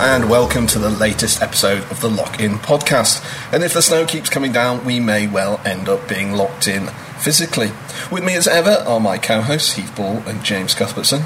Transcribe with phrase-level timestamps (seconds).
[0.00, 3.22] and welcome to the latest episode of the Lock In podcast.
[3.52, 6.86] And if the snow keeps coming down, we may well end up being locked in
[7.18, 7.70] physically.
[8.10, 11.24] With me as ever are my co hosts, Heath Ball and James Cuthbertson.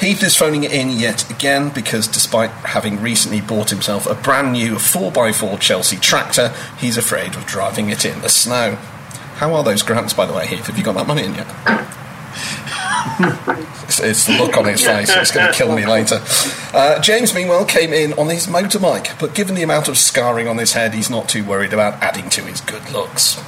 [0.00, 4.54] Heath is phoning it in yet again because despite having recently bought himself a brand
[4.54, 8.76] new 4x4 Chelsea tractor, he's afraid of driving it in the snow.
[9.36, 10.66] How are those grants, by the way, Heath?
[10.68, 12.03] Have you got that money in yet?
[13.86, 15.10] It's, it's, the look on his face.
[15.14, 16.22] It's going to kill me later.
[16.72, 20.58] Uh, James, meanwhile, came in on his motorbike, but given the amount of scarring on
[20.58, 23.40] his head, he's not too worried about adding to his good looks.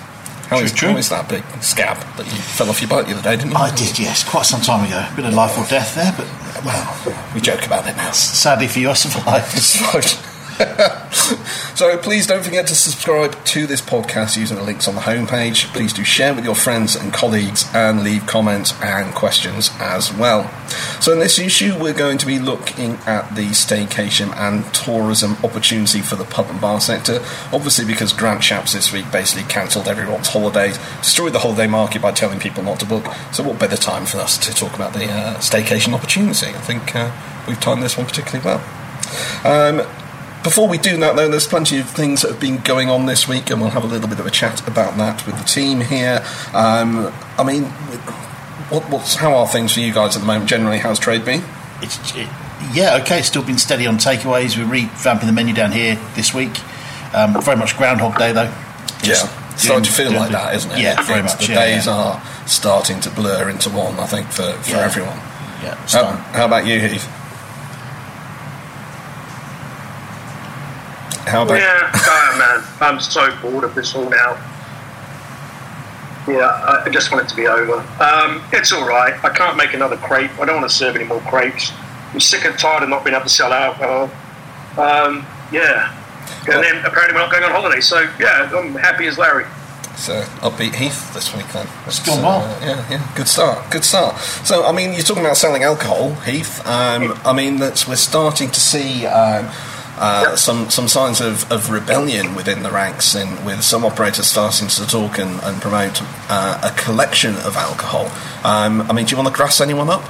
[0.48, 3.22] How is, how is that big scab that you fell off your bike the other
[3.22, 3.56] day, didn't you?
[3.56, 5.04] I did, yes, quite some time ago.
[5.16, 6.28] Bit of life or death there, but
[6.64, 8.12] well, we joke about it now.
[8.12, 10.22] Sadly for you, I survived.
[11.74, 15.70] so please don't forget to subscribe to this podcast using the links on the homepage.
[15.74, 20.50] Please do share with your friends and colleagues and leave comments and questions as well.
[21.00, 26.00] So in this issue, we're going to be looking at the staycation and tourism opportunity
[26.00, 27.20] for the pub and bar sector.
[27.52, 32.12] Obviously, because Grant Shapps this week basically cancelled everyone's holidays, destroyed the holiday market by
[32.12, 33.04] telling people not to book.
[33.32, 36.46] So what better time for us to talk about the uh, staycation opportunity?
[36.46, 37.14] I think uh,
[37.46, 38.64] we've timed this one particularly well.
[39.44, 39.86] Um,
[40.46, 43.26] before we do that, though, there's plenty of things that have been going on this
[43.26, 45.80] week, and we'll have a little bit of a chat about that with the team
[45.80, 46.24] here.
[46.54, 47.64] Um, I mean,
[48.70, 50.48] what, what's how are things for you guys at the moment?
[50.48, 51.42] Generally, how's trade been?
[51.82, 52.28] It's it,
[52.72, 53.18] yeah, okay.
[53.18, 54.56] It's still been steady on takeaways.
[54.56, 56.56] We're revamping the menu down here this week.
[57.12, 58.54] Um, very much Groundhog Day, though.
[59.02, 60.78] Just yeah, starting to feel like that, isn't it?
[60.78, 61.44] Yeah, very much.
[61.44, 61.92] The yeah, days yeah.
[61.92, 63.98] are starting to blur into one.
[63.98, 64.84] I think for, for Yeah.
[64.84, 65.18] everyone.
[65.64, 66.04] Yeah, How,
[66.38, 67.08] how about you, Heath?
[71.26, 74.34] How about Yeah, oh man, I'm so bored of this all now.
[76.28, 77.78] Yeah, I I just want it to be over.
[78.02, 79.14] Um, it's all right.
[79.24, 80.30] I can't make another crepe.
[80.40, 81.72] I don't want to serve any more crepes.
[82.12, 84.04] I'm sick and tired of not being able to sell alcohol.
[84.78, 85.94] Um, yeah.
[86.48, 87.80] And then apparently we're not going on holiday.
[87.80, 89.44] So, yeah, I'm happy as Larry.
[89.96, 91.66] So I'll beat Heath this week then.
[91.86, 92.42] It's gone well.
[92.42, 94.18] uh, yeah, yeah, good start, good start.
[94.18, 96.60] So I mean, you're talking about selling alcohol, Heath.
[96.66, 99.06] Um, I mean, that's we're starting to see.
[99.06, 99.50] Um,
[99.98, 104.68] uh, some some signs of, of rebellion within the ranks, and with some operators starting
[104.68, 108.06] to talk and, and promote uh, a collection of alcohol.
[108.44, 110.02] Um, I mean, do you want to grass anyone up?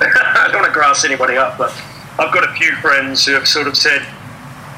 [0.00, 1.72] I don't want to grass anybody up, but
[2.18, 4.06] I've got a few friends who have sort of said,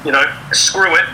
[0.03, 1.07] you know, screw it.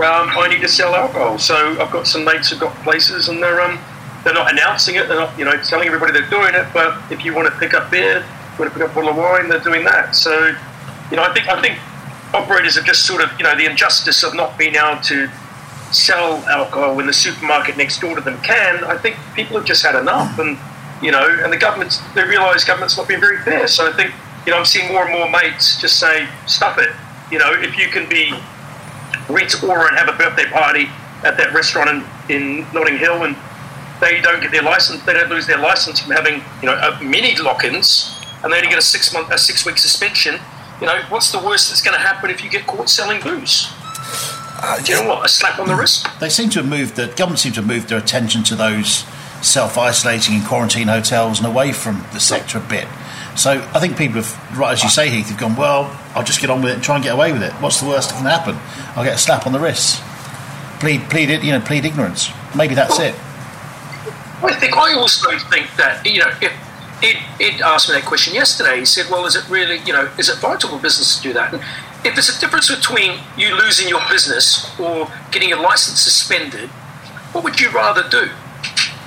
[0.00, 1.38] Um, I need to sell alcohol.
[1.38, 3.78] So I've got some mates who've got places, and they're um,
[4.24, 5.08] they're not announcing it.
[5.08, 6.66] They're not, you know, telling everybody they're doing it.
[6.72, 8.24] But if you want to pick up beer,
[8.58, 10.14] want to a bottle of wine, they're doing that.
[10.14, 10.54] So,
[11.10, 11.78] you know, I think I think
[12.34, 15.28] operators have just sort of, you know, the injustice of not being able to
[15.92, 18.84] sell alcohol when the supermarket next door to them can.
[18.84, 20.58] I think people have just had enough, and
[21.02, 23.66] you know, and the government's they realise government's not being very fair.
[23.68, 24.12] So I think
[24.46, 26.90] you know I'm seeing more and more mates just say, "Stuff it."
[27.30, 28.32] You know, if you can be
[29.28, 30.88] Rita Ora and have a birthday party
[31.24, 31.90] at that restaurant
[32.28, 33.36] in, in Notting Hill, and
[34.00, 36.98] they don't get their license, they don't lose their license from having you know uh,
[37.02, 40.38] many lock-ins, and they only get a six month, a six week suspension.
[40.80, 43.68] You know, what's the worst that's going to happen if you get caught selling booze?
[44.60, 45.24] Uh, Do you know what?
[45.26, 46.06] A slap on the wrist.
[46.20, 46.96] They seem to have moved.
[46.96, 49.04] The government seem to have moved their attention to those
[49.42, 52.88] self-isolating in quarantine hotels and away from the sector a bit.
[53.36, 55.54] So I think people have, right as you say, Heath, have gone.
[55.54, 57.52] Well, I'll just get on with it and try and get away with it.
[57.54, 58.56] What's the worst that can happen?
[58.96, 60.02] I'll get a slap on the wrist.
[60.80, 61.44] Plead, plead it.
[61.44, 62.30] You know, plead ignorance.
[62.56, 63.14] Maybe that's it.
[64.42, 66.52] I think I also think that you know if
[67.02, 68.78] Ed, Ed asked me that question yesterday.
[68.80, 71.32] He said, "Well, is it really you know is it vital for business to do
[71.34, 71.62] that?" And
[72.04, 76.68] if there's a difference between you losing your business or getting your license suspended,
[77.32, 78.30] what would you rather do?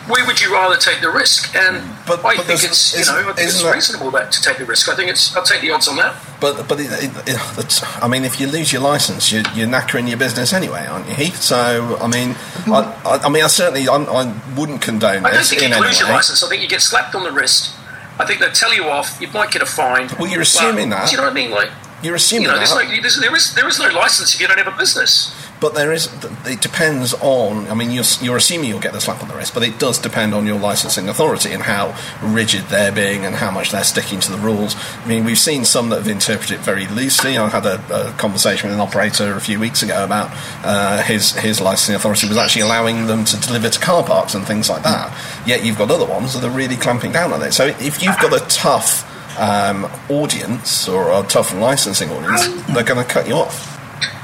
[0.08, 1.56] Where would you rather take the risk?
[1.56, 4.32] And But- I but think it's you know I think it's isn't that- reasonable that
[4.32, 4.90] to take the risk.
[4.90, 6.16] I think it's I'll take the odds on that.
[6.40, 10.08] But but it, it, it, I mean, if you lose your license, you, you're knackering
[10.10, 11.40] your business anyway, aren't you, Heath?
[11.42, 12.36] So I mean,
[12.68, 16.00] I, I, I mean, I certainly I, I wouldn't condone I don't think you lose
[16.00, 16.42] your license.
[16.44, 17.76] I think you get slapped on the wrist.
[18.22, 19.18] I think they'll tell you off.
[19.20, 20.08] You might get a fine.
[20.20, 21.06] Well, you're assuming But, that.
[21.10, 21.52] Do you know what I mean?
[21.52, 21.70] Like
[22.04, 24.42] You're assuming you know, there's that, no, there's, there is there is no license if
[24.42, 25.34] you don't have a business.
[25.62, 26.10] But there is.
[26.46, 27.68] It depends on.
[27.68, 30.00] I mean, you're, you're assuming you'll get the slap on the wrist, but it does
[30.00, 34.20] depend on your licensing authority and how rigid they're being and how much they're sticking
[34.22, 34.76] to the rules.
[34.76, 37.38] I mean, we've seen some that have interpreted it very loosely.
[37.38, 40.32] I had a, a conversation with an operator a few weeks ago about
[40.64, 44.46] uh, his his licensing authority was actually allowing them to deliver to car parks and
[44.46, 45.16] things like that.
[45.46, 47.52] Yet you've got other ones that are really clamping down on it.
[47.52, 49.08] So if you've got a tough
[49.40, 53.71] um, audience or a tough licensing audience, they're going to cut you off.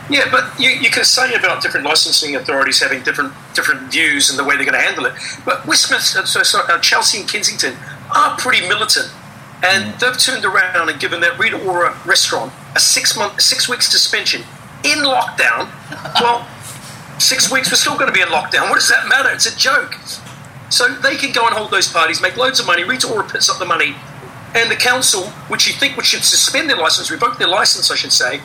[0.10, 4.40] Yeah, but you, you can say about different licensing authorities having different different views and
[4.40, 5.14] the way they're going to handle it.
[5.44, 7.76] But Westminster, so, so, uh, Chelsea and Kensington
[8.16, 9.12] are pretty militant
[9.64, 13.82] and they've turned around and given that Rita Ora restaurant a six month, six week
[13.82, 14.42] suspension
[14.84, 15.70] in lockdown.
[16.20, 16.48] Well,
[17.20, 18.70] six weeks we're still going to be in lockdown.
[18.70, 19.30] What does that matter?
[19.32, 19.94] It's a joke.
[20.70, 22.84] So they can go and hold those parties, make loads of money.
[22.84, 23.96] Rita Ora puts up the money,
[24.54, 27.96] and the council, which you think which should suspend their license, revoke their license, I
[27.96, 28.42] should say,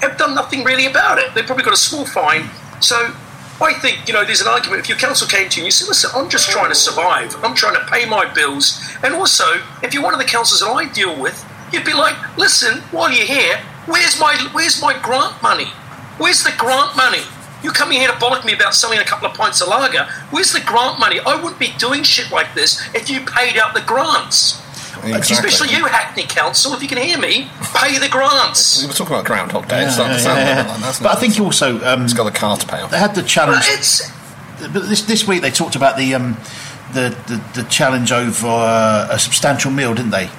[0.00, 1.34] have done nothing really about it.
[1.34, 2.50] They've probably got a small fine.
[2.80, 3.14] So
[3.60, 4.80] I think, you know, there's an argument.
[4.80, 7.34] If your council came to you and you said, listen, I'm just trying to survive,
[7.44, 8.80] I'm trying to pay my bills.
[9.02, 9.44] And also,
[9.82, 13.12] if you're one of the councils that I deal with, you'd be like, listen, while
[13.12, 15.70] you're here, where's my where's my grant money?
[16.18, 17.22] Where's the grant money?
[17.62, 20.04] You're coming here to bollock me about selling a couple of pints of lager.
[20.30, 21.18] Where's the grant money?
[21.20, 24.60] I wouldn't be doing shit like this if you paid out the grants.
[25.12, 25.48] Exactly.
[25.48, 28.82] Especially you, Hackney Council, if you can hear me, pay the grants.
[28.82, 29.84] We were talking about Groundhog Day.
[29.84, 30.56] It's Yeah, to yeah, sound yeah.
[30.68, 31.16] like that, But it?
[31.16, 32.90] I think also um, it's got a car to pay off.
[32.90, 33.64] they had the But challenge.
[33.68, 34.10] it's
[34.60, 36.36] But this this week they talked about the um,
[36.92, 40.30] the, the the challenge over uh, a substantial meal, didn't they?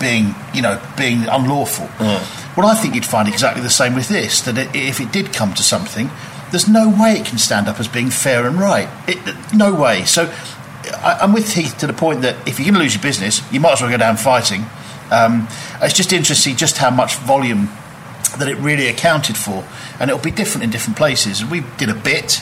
[0.00, 1.88] Being you know being unlawful.
[2.56, 4.40] Well, I think you'd find exactly the same with this.
[4.42, 6.10] That it, if it did come to something,
[6.50, 8.88] there's no way it can stand up as being fair and right.
[9.08, 9.18] It,
[9.54, 10.04] no way.
[10.04, 10.32] So
[10.92, 13.40] I, I'm with Heath to the point that if you're going to lose your business,
[13.52, 14.64] you might as well go down fighting.
[15.10, 15.48] Um,
[15.82, 17.68] it's just interesting just how much volume
[18.38, 19.64] that it really accounted for,
[20.00, 21.44] and it'll be different in different places.
[21.44, 22.40] We did a bit,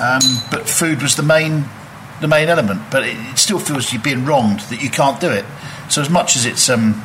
[0.00, 1.64] um, but food was the main
[2.20, 2.80] the main element.
[2.90, 5.44] But it, it still feels you're being wronged that you can't do it.
[5.90, 7.04] So as much as it's um,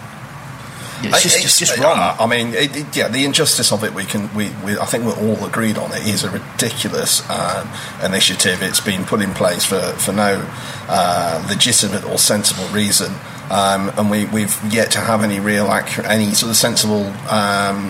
[1.03, 1.97] it's just it's, just wrong.
[2.19, 5.05] I mean, it, it- yeah, the injustice of it, we can, we, we, I think
[5.05, 5.91] we're all agreed on.
[5.91, 7.67] It is a ridiculous um,
[8.03, 8.61] initiative.
[8.61, 10.43] It's been put in place for for no
[10.89, 13.13] uh, legitimate or sensible reason,
[13.49, 17.05] um, and we, we've yet to have any real, accurate, any sort of sensible.
[17.29, 17.89] Um,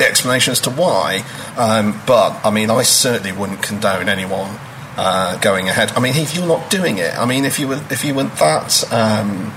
[0.00, 1.22] explanation as to why,
[1.58, 4.58] um, but I mean, I certainly wouldn't condone anyone
[4.96, 5.92] uh, going ahead.
[5.92, 8.24] I mean, if you're not doing it, I mean, if you were if you were
[8.24, 9.52] that um,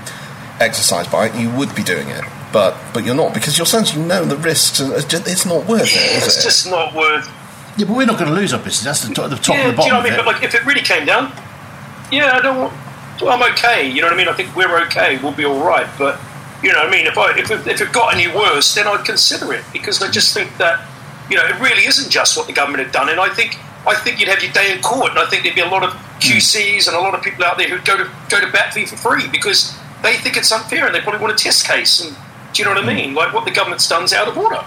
[0.58, 2.24] exercised by it, you would be doing it.
[2.52, 5.82] But but you're not because you're saying you know the risks, and it's, not worth
[5.82, 6.26] it, is it?
[6.26, 6.42] it's it?
[6.42, 7.28] just not worth.
[7.76, 8.82] yeah, but we're not going to lose our business.
[8.82, 10.18] That's the, top- of the top yeah, and the do you know what I mean?
[10.18, 11.32] of But like, if it really came down,
[12.10, 12.58] yeah, I don't.
[12.58, 12.72] Want,
[13.22, 13.88] I'm okay.
[13.88, 14.28] You know what I mean?
[14.28, 15.18] I think we're okay.
[15.22, 15.86] We'll be all right.
[15.96, 16.18] But
[16.62, 17.06] you know what I mean?
[17.06, 20.10] If I if it, if it got any worse, then I'd consider it because I
[20.10, 20.84] just think that
[21.30, 23.56] you know it really isn't just what the government had done, and I think
[23.86, 25.84] I think you'd have your day in court, and I think there'd be a lot
[25.84, 26.18] of hmm.
[26.18, 28.80] QCs and a lot of people out there who'd go to go to bat for
[28.80, 32.04] you for free because they think it's unfair and they probably want a test case.
[32.04, 32.16] And
[32.52, 33.14] do you know what I mean?
[33.14, 34.64] Like what the government's done's out of order.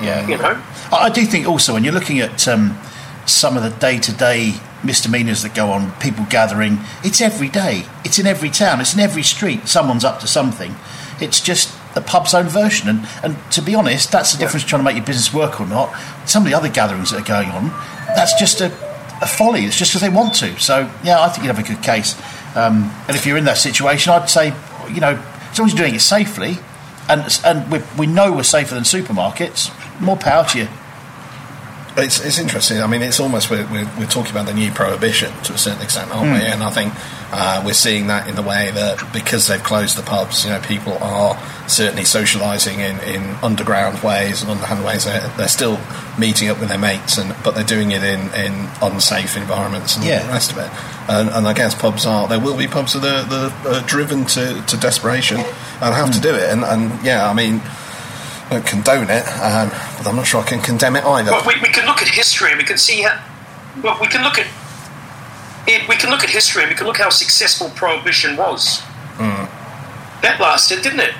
[0.00, 0.26] Yeah.
[0.26, 0.62] You know.
[0.92, 2.78] I do think also when you're looking at um,
[3.26, 7.84] some of the day-to-day misdemeanors that go on, people gathering, it's every day.
[8.04, 8.80] It's in every town.
[8.80, 9.66] It's in every street.
[9.66, 10.74] Someone's up to something.
[11.20, 12.88] It's just the pub's own version.
[12.88, 15.66] And, and to be honest, that's the difference trying to make your business work or
[15.66, 15.94] not.
[16.28, 17.68] Some of the other gatherings that are going on,
[18.08, 18.66] that's just a,
[19.22, 19.64] a folly.
[19.64, 20.58] It's just because they want to.
[20.60, 22.14] So yeah, I think you'd have a good case.
[22.56, 24.52] Um, and if you're in that situation, I'd say,
[24.92, 26.58] you know, as long as you're doing it safely,
[27.08, 29.70] and and we, we know we're safer than supermarkets,
[30.00, 30.68] more power to you.
[31.96, 32.82] It's, it's interesting.
[32.82, 35.80] I mean, it's almost we're, we're, we're talking about the new prohibition to a certain
[35.80, 36.44] extent, aren't we?
[36.44, 36.92] And I think
[37.30, 40.60] uh, we're seeing that in the way that because they've closed the pubs, you know,
[40.60, 45.04] people are certainly socialising in, in underground ways and underhand ways.
[45.04, 45.78] They're, they're still
[46.18, 50.04] meeting up with their mates, and but they're doing it in, in unsafe environments and
[50.04, 50.70] all the rest of it.
[51.08, 54.24] And, and I guess pubs are there will be pubs that are, that are driven
[54.24, 55.38] to, to desperation
[55.80, 56.50] and have to do it.
[56.50, 57.60] And, and yeah, I mean.
[58.44, 61.30] I don't condone it, um, but I'm not sure I can condemn it either.
[61.30, 63.18] But we, we can look at history and we can see how.
[63.82, 64.46] Well, we can look at.
[65.66, 68.80] It, we can look at history and we can look how successful prohibition was.
[69.16, 69.48] Hmm.
[70.20, 71.14] That lasted, didn't it?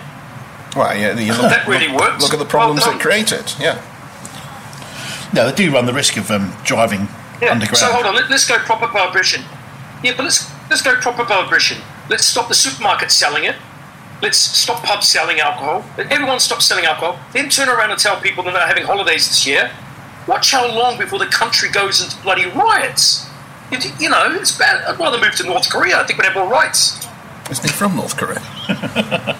[0.76, 2.22] Well, yeah, you look, That really look, works.
[2.22, 3.54] Look at the problems Well it created.
[3.60, 3.80] Yeah,
[5.32, 7.08] No, they do run the risk of um, driving
[7.40, 7.52] Yeah.
[7.52, 7.78] underground.
[7.78, 9.44] So hold on, let, us go proper prohibition.
[10.02, 11.78] Yeah, but let's let's go proper prohibition.
[12.10, 13.56] Let's stop the supermarket selling it.
[14.22, 15.84] Let's stop pubs selling alcohol.
[15.98, 17.18] Everyone stop selling alcohol.
[17.32, 19.70] Then turn around and tell people they're not having holidays this year.
[20.26, 23.28] Watch how long before the country goes into bloody riots.
[23.70, 24.84] You, you know, it's bad.
[24.84, 26.00] I'd rather move to North Korea.
[26.00, 27.06] I think we'd have more rights.
[27.50, 28.40] isn't he from North Korea?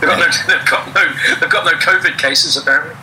[0.00, 2.96] They've got, no, they've, got no, they've got no COVID cases, apparently.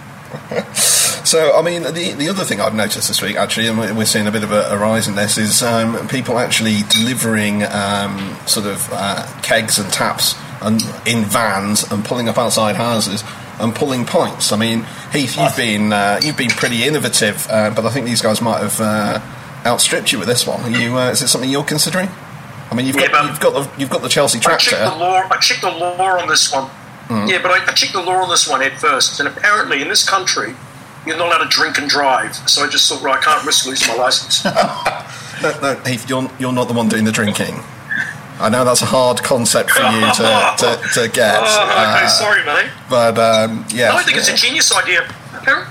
[1.28, 4.06] So, I mean, the the other thing I've noticed this week, actually, and we're we're
[4.06, 8.38] seeing a bit of a, a rise in this, is um, people actually delivering um,
[8.46, 13.26] sort of uh, kegs and taps and in vans and pulling up outside houses
[13.60, 14.54] and pulling pints.
[14.54, 18.22] I mean, Heath, you've been uh, you've been pretty innovative, uh, but I think these
[18.22, 19.20] guys might have uh,
[19.66, 20.62] outstripped you with this one.
[20.62, 20.98] Are you?
[20.98, 22.08] Uh, is it something you're considering?
[22.72, 24.76] I mean, you've got Yeah, but- you've got the you've got the Chelsea tractor.
[24.78, 25.00] I checked the tractor.
[25.04, 25.28] law.
[25.30, 26.70] I checked the law on this one.
[27.10, 27.28] Hmm.
[27.28, 29.90] Yeah, but I, I checked the law on this one at first, and apparently in
[29.90, 30.56] this country,
[31.08, 32.36] you're not allowed to drink and drive.
[32.50, 34.44] So I just thought, right, I can't risk losing my license.
[35.40, 37.54] No, no, Heath, you're you're not the one doing the drinking.
[38.40, 41.38] I know that's a hard concept for you to, to, to get.
[41.44, 42.72] Oh, okay, uh, sorry, mate.
[42.90, 45.04] But um, yeah, No, I think it's a genius idea.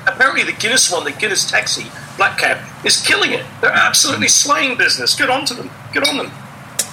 [0.06, 3.44] Apparently, the Guinness one, the Guinness Taxi Black Cab, is killing it.
[3.60, 5.16] They're absolutely slaying business.
[5.16, 5.68] Good on to them.
[5.92, 6.30] Good on them.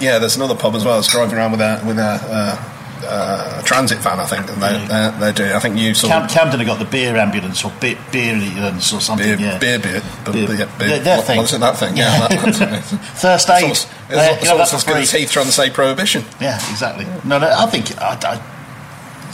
[0.00, 0.18] yeah.
[0.18, 0.96] There's another pub as well.
[0.96, 2.56] That's driving around with a with a, uh,
[3.04, 4.48] uh, transit van, I think.
[4.50, 5.52] And they're, they're, they're doing.
[5.52, 8.92] I think you saw Cam- Camden have got the beer ambulance or beer, beer ambulance
[8.92, 9.26] or something.
[9.26, 9.58] beer, yeah.
[9.58, 11.36] beer, beer, beer, Beer- beer, their- their what, thing.
[11.38, 11.96] What's it, that thing?
[11.96, 12.96] Yeah, that, that's it.
[13.18, 13.70] First aid.
[13.70, 15.10] It's almost, Uh, you know, almost as good as.
[15.12, 16.24] Heath trying to say prohibition.
[16.40, 17.06] Yeah, exactly.
[17.24, 18.34] No, no, I think I, I,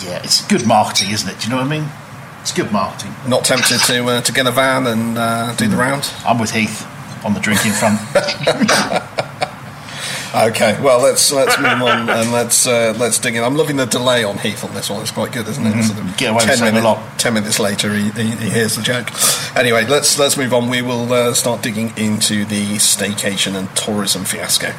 [0.05, 1.39] yeah, it's good marketing, isn't it?
[1.41, 1.89] Do you know what I mean?
[2.41, 3.13] It's good marketing.
[3.29, 6.11] Not tempted to uh, to get a van and uh, do the round.
[6.25, 6.87] I'm with Heath
[7.23, 8.01] on the drinking front.
[10.33, 13.43] Okay, well let's let's move on and let's uh, let's dig in.
[13.43, 15.01] I'm loving the delay on Heath on this one.
[15.03, 15.83] It's quite good, isn't it?
[15.83, 16.17] Sort of Mm-hmm.
[16.17, 17.19] Get away with saying a lot.
[17.19, 19.11] ten minutes later, he, he, he hears the joke.
[19.57, 20.69] Anyway, let's let's move on.
[20.69, 24.71] We will uh, start digging into the staycation and tourism fiasco.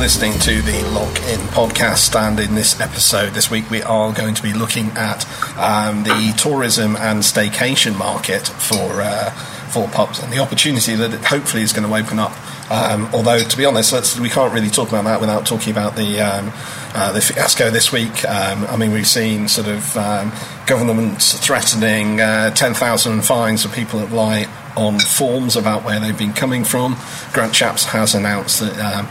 [0.00, 4.32] Listening to the Lock In podcast, and in this episode this week, we are going
[4.32, 5.26] to be looking at
[5.58, 9.30] um, the tourism and staycation market for uh,
[9.68, 12.32] for pubs and the opportunity that it hopefully is going to open up.
[12.70, 16.18] Um, although, to be honest, we can't really talk about that without talking about the
[16.18, 16.50] um,
[16.94, 18.24] uh, the fiasco this week.
[18.24, 20.32] Um, I mean, we've seen sort of um,
[20.66, 26.16] governments threatening uh, ten thousand fines for people that lie on forms about where they've
[26.16, 26.96] been coming from.
[27.34, 28.78] Grant Shapps has announced that.
[28.78, 29.06] Um,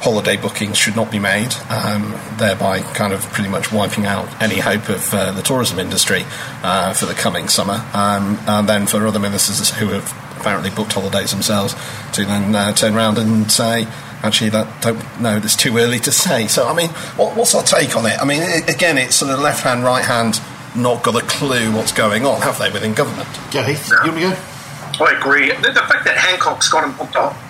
[0.00, 4.58] holiday bookings should not be made, um, thereby kind of pretty much wiping out any
[4.58, 6.22] hope of uh, the tourism industry
[6.62, 7.84] uh, for the coming summer.
[7.92, 11.74] Um, and then for other ministers who have apparently booked holidays themselves
[12.14, 13.86] to then uh, turn around and say,
[14.22, 16.46] actually, that don't know, it's too early to say.
[16.46, 18.18] So, I mean, what, what's our take on it?
[18.18, 20.40] I mean, i again, it's sort of left hand, right hand,
[20.74, 23.28] not got a clue what's going on, have they, within government?
[23.52, 23.90] go, Heath.
[23.90, 25.04] You want to go?
[25.04, 25.48] I agree.
[25.48, 27.49] The, the fact that Hancock's got him booked off.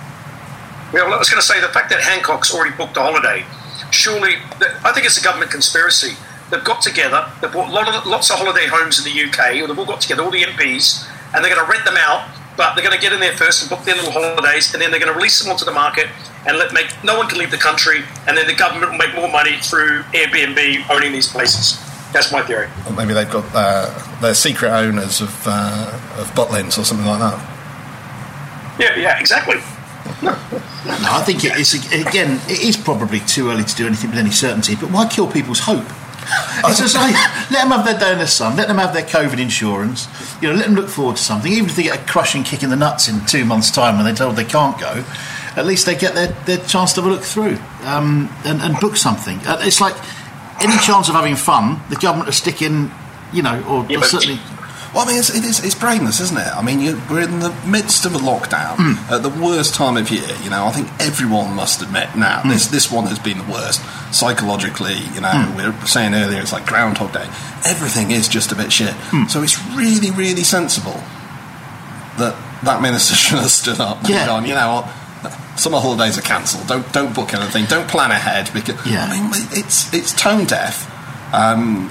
[0.93, 3.47] Well, I was going to say the fact that Hancock's already booked a holiday.
[3.91, 4.37] Surely,
[4.85, 6.17] I think it's a government conspiracy.
[6.51, 7.31] They've got together.
[7.41, 9.63] They've bought lot of, lots of holiday homes in the UK.
[9.63, 12.29] Or they've all got together, all the MPs, and they're going to rent them out.
[12.57, 14.91] But they're going to get in there first and book their little holidays, and then
[14.91, 16.09] they're going to release them onto the market
[16.47, 19.15] and let make no one can leave the country, and then the government will make
[19.15, 21.79] more money through Airbnb owning these places.
[22.13, 22.69] That's my theory.
[22.87, 27.21] Or maybe they've got uh, their secret owners of, uh, of Butlins or something like
[27.21, 27.39] that.
[28.81, 29.57] Yeah, yeah, exactly.
[30.23, 32.41] No, I think it is again.
[32.49, 34.77] It is probably too early to do anything with any certainty.
[34.77, 35.85] But why kill people's hope?
[36.65, 37.13] It's just like
[37.51, 38.57] let them have their day in the sun.
[38.57, 40.09] Let them have their COVID insurance.
[40.41, 41.53] You know, let them look forward to something.
[41.53, 44.05] Even if they get a crushing kick in the nuts in two months' time when
[44.05, 45.05] they're told they can't go,
[45.57, 48.79] at least they get their, their chance to have a look through um, and, and
[48.81, 49.39] book something.
[49.47, 49.95] Uh, it's like
[50.63, 52.91] any chance of having fun, the government are sticking.
[53.33, 54.41] You know, or, Yeah, or certainly.
[54.95, 56.49] Well, I mean, it's, it is, it's brainless, isn't it?
[56.49, 59.11] I mean, you, we're in the midst of a lockdown mm.
[59.11, 60.37] at the worst time of year.
[60.43, 62.51] You know, I think everyone must admit now mm.
[62.51, 63.81] this this one has been the worst
[64.13, 64.99] psychologically.
[65.15, 67.27] You know, we were saying earlier it's like Groundhog Day.
[67.65, 68.95] Everything is just a bit shit.
[69.29, 71.01] So it's really, really sensible
[72.19, 74.45] that that minister should have stood up and gone.
[74.45, 74.97] You know what?
[75.59, 76.67] Summer holidays are cancelled.
[76.67, 77.67] Don't don't book anything.
[77.67, 79.05] Don't plan ahead because Yeah.
[79.05, 80.90] I mean it's it's tone deaf.
[81.33, 81.91] Um,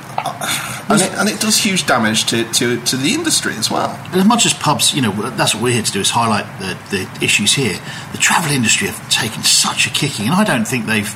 [0.89, 3.89] and, it, and it does huge damage to, to, to the industry as well.
[4.13, 6.77] as much as pubs, you know, that's what we're here to do is highlight the,
[6.91, 7.79] the issues here.
[8.12, 11.13] The travel industry have taken such a kicking, and I don't think they've,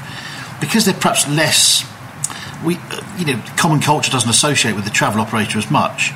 [0.62, 1.86] because they're perhaps less,
[2.63, 6.13] we, uh, you know, common culture doesn't associate with the travel operator as much.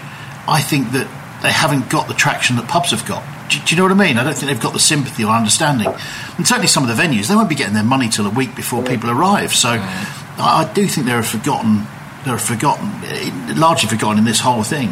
[0.48, 1.08] I think that
[1.44, 3.24] they haven't got the traction that pubs have got.
[3.50, 4.18] Do, do you know what I mean?
[4.18, 5.88] I don't think they've got the sympathy or understanding.
[6.38, 8.56] And certainly some of the venues, they won't be getting their money till a week
[8.56, 9.54] before people arrive.
[9.54, 11.86] So I, I do think they're a forgotten,
[12.28, 14.90] they're forgotten, eh, largely forgotten in this whole thing.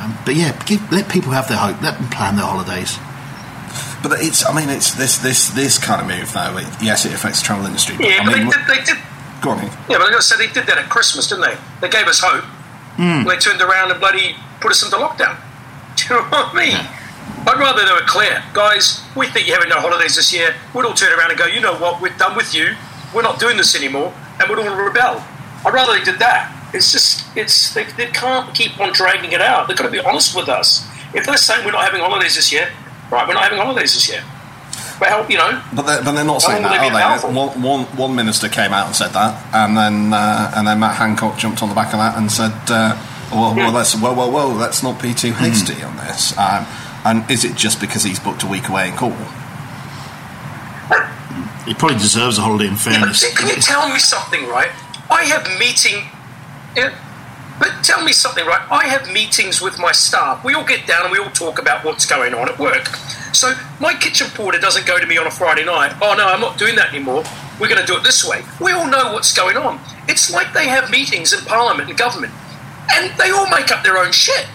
[0.00, 1.80] Um, but yeah, give, let people have their hope.
[1.82, 2.98] Let them plan their holidays.
[4.02, 6.58] But it's, I mean, it's this this this kind of move though.
[6.58, 7.96] It, yes, it affects the travel industry.
[7.96, 8.98] But, Yeah, I but mean, they did, they did
[9.40, 9.60] go on.
[9.60, 9.72] Heath.
[9.88, 11.56] Yeah, but I got to say they did that at Christmas, didn't they?
[11.80, 12.44] They gave us hope.
[12.98, 15.36] They turned around and bloody put us into lockdown.
[15.96, 16.76] Do you know what I mean?
[17.46, 19.02] I'd rather they were clear, guys.
[19.16, 20.54] We think you're having no holidays this year.
[20.74, 22.00] We'd all turn around and go, you know what?
[22.00, 22.74] We're done with you.
[23.14, 25.24] We're not doing this anymore, and we'd all rebel.
[25.64, 26.50] I'd rather they did that.
[26.74, 29.68] It's just, it's they, they can't keep on dragging it out.
[29.68, 30.88] They've got to be honest with us.
[31.14, 32.68] If they're saying we're not having holidays this year,
[33.10, 33.26] right?
[33.26, 34.22] We're not having holidays this year.
[34.98, 37.18] But help, you know, But they're, but they're not saying that, will they be are
[37.20, 37.36] they?
[37.36, 40.96] One, one, one minister came out and said that, and then uh, and then Matt
[40.96, 42.96] Hancock jumped on the back of that and said, uh,
[43.32, 46.66] "Well, well, let's whoa, whoa, whoa, let's not be too hasty on this." Um,
[47.04, 49.28] and is it just because he's booked a week away in Cornwall?
[51.66, 53.20] He probably deserves a holiday in fairness.
[53.20, 54.70] see, can you tell me something, right?
[55.10, 56.04] I have meeting.
[56.76, 56.94] Yeah,
[57.58, 58.66] but tell me something, right?
[58.70, 60.44] I have meetings with my staff.
[60.44, 62.86] We all get down and we all talk about what's going on at work.
[63.32, 65.94] So my kitchen porter doesn't go to me on a Friday night.
[66.02, 67.24] Oh no, I'm not doing that anymore.
[67.60, 68.42] We're going to do it this way.
[68.60, 69.78] We all know what's going on.
[70.08, 72.32] It's like they have meetings in Parliament and government,
[72.92, 74.46] and they all make up their own shit.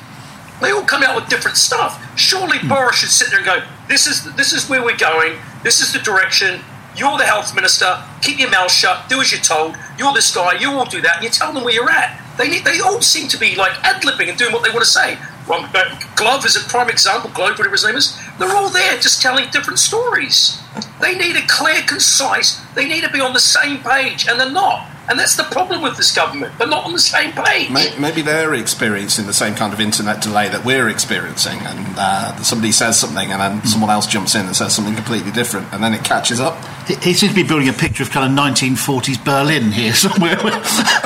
[0.62, 2.04] They all come out with different stuff.
[2.20, 2.68] Surely hmm.
[2.68, 5.38] Boris should sit there and go, "This is this is where we're going.
[5.64, 6.60] This is the direction.
[7.00, 8.04] You're the health minister.
[8.22, 9.08] Keep your mouth shut.
[9.08, 9.78] Do as you're told.
[9.98, 10.60] You're this guy.
[10.60, 11.16] You all do that.
[11.16, 12.20] And you tell them where you're at.
[12.38, 14.90] They they all seem to be like ad libbing and doing what they want to
[14.90, 15.18] say.
[15.48, 17.32] Well, uh, Glove is a prime example.
[17.32, 18.20] Glove, whatever his name is.
[18.38, 20.62] They're all there just telling different stories.
[21.02, 22.62] They need a clear, concise.
[22.76, 24.88] They need to be on the same page, and they're not.
[25.10, 26.56] And that's the problem with this government.
[26.60, 27.70] They're not on the same page.
[28.00, 32.72] Maybe they're experiencing the same kind of internet delay that we're experiencing, and uh, somebody
[32.72, 35.94] says something, and then someone else jumps in and says something completely different, and then
[35.96, 36.64] it catches up.
[36.88, 40.38] He, he seems to be building a picture of kind of 1940s Berlin here somewhere,
[40.38, 40.62] where,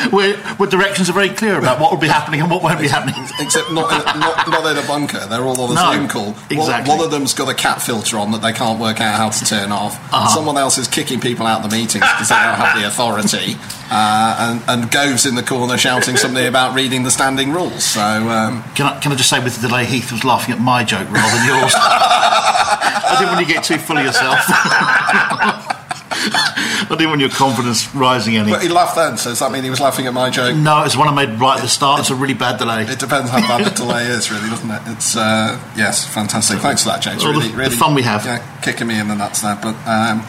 [0.09, 2.89] where, where directions are very clear about what will be happening and what won't be
[2.89, 3.15] happening.
[3.39, 5.25] Except not, not, not in a bunker.
[5.27, 6.29] They're all on the No, Zoom call.
[6.49, 6.89] exactly.
[6.89, 9.29] One, one of them's got a cat filter on that they can't work out how
[9.29, 9.95] to turn off.
[10.13, 10.27] Uh-huh.
[10.27, 13.55] Someone else is kicking people out of the meetings because they don't have the authority.
[13.95, 17.83] Uh, and, and Gove's in the corner shouting something about reading the standing rules.
[17.83, 20.59] So um, Can I, can I just say with the delay, Heath was laughing at
[20.59, 21.73] my joke rather than yours.
[21.77, 24.39] I didn't want you to get too full of yourself.
[26.15, 28.51] I didn't want your confidence rising any.
[28.51, 30.55] but he laughed then, so does that mean he was laughing at my joke?
[30.55, 31.99] No, it's one I made right at the start.
[31.99, 32.83] It's a really bad delay.
[32.83, 34.81] It depends how bad the delay is, really, doesn't it?
[34.87, 36.59] It's uh, yes, fantastic.
[36.59, 37.23] Thanks for that, James.
[37.23, 38.25] Well, the- really, the really fun we have.
[38.25, 39.55] Yeah, kicking me in the nuts there.
[39.61, 40.23] But um,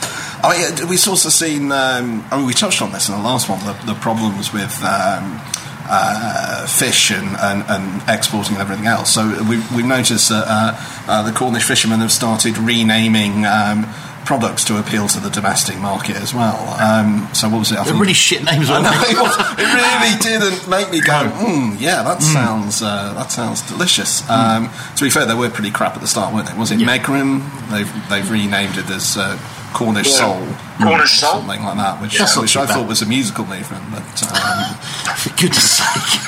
[0.48, 1.72] I mean, we've also seen.
[1.72, 3.58] Um, I mean, we touched on this in the last one.
[3.60, 4.82] The, the problems with.
[4.84, 5.40] Um,
[5.86, 9.12] uh, fish and, and, and exporting and everything else.
[9.12, 13.84] So we've, we've noticed that uh, uh, the Cornish fishermen have started renaming um,
[14.24, 16.56] products to appeal to the domestic market as well.
[16.80, 17.78] Um, so what was it?
[17.78, 21.28] I They're really shit names, I know, it, was, it really didn't make me go,
[21.30, 24.28] mm, yeah, that sounds uh, that sounds delicious.
[24.30, 26.56] Um, to be fair, they were pretty crap at the start, weren't they?
[26.56, 26.96] Was it Yeah.
[26.98, 27.42] Megrim?
[27.70, 29.36] They've they've renamed it as uh,
[29.74, 30.16] Cornish Yeah.
[30.38, 30.46] Soul,
[30.80, 31.40] Cornish Sole.
[31.42, 32.74] something like that, which, not which I bad.
[32.74, 33.82] thought was a musical movement.
[33.90, 34.74] But um,
[35.20, 36.20] For goodness sake.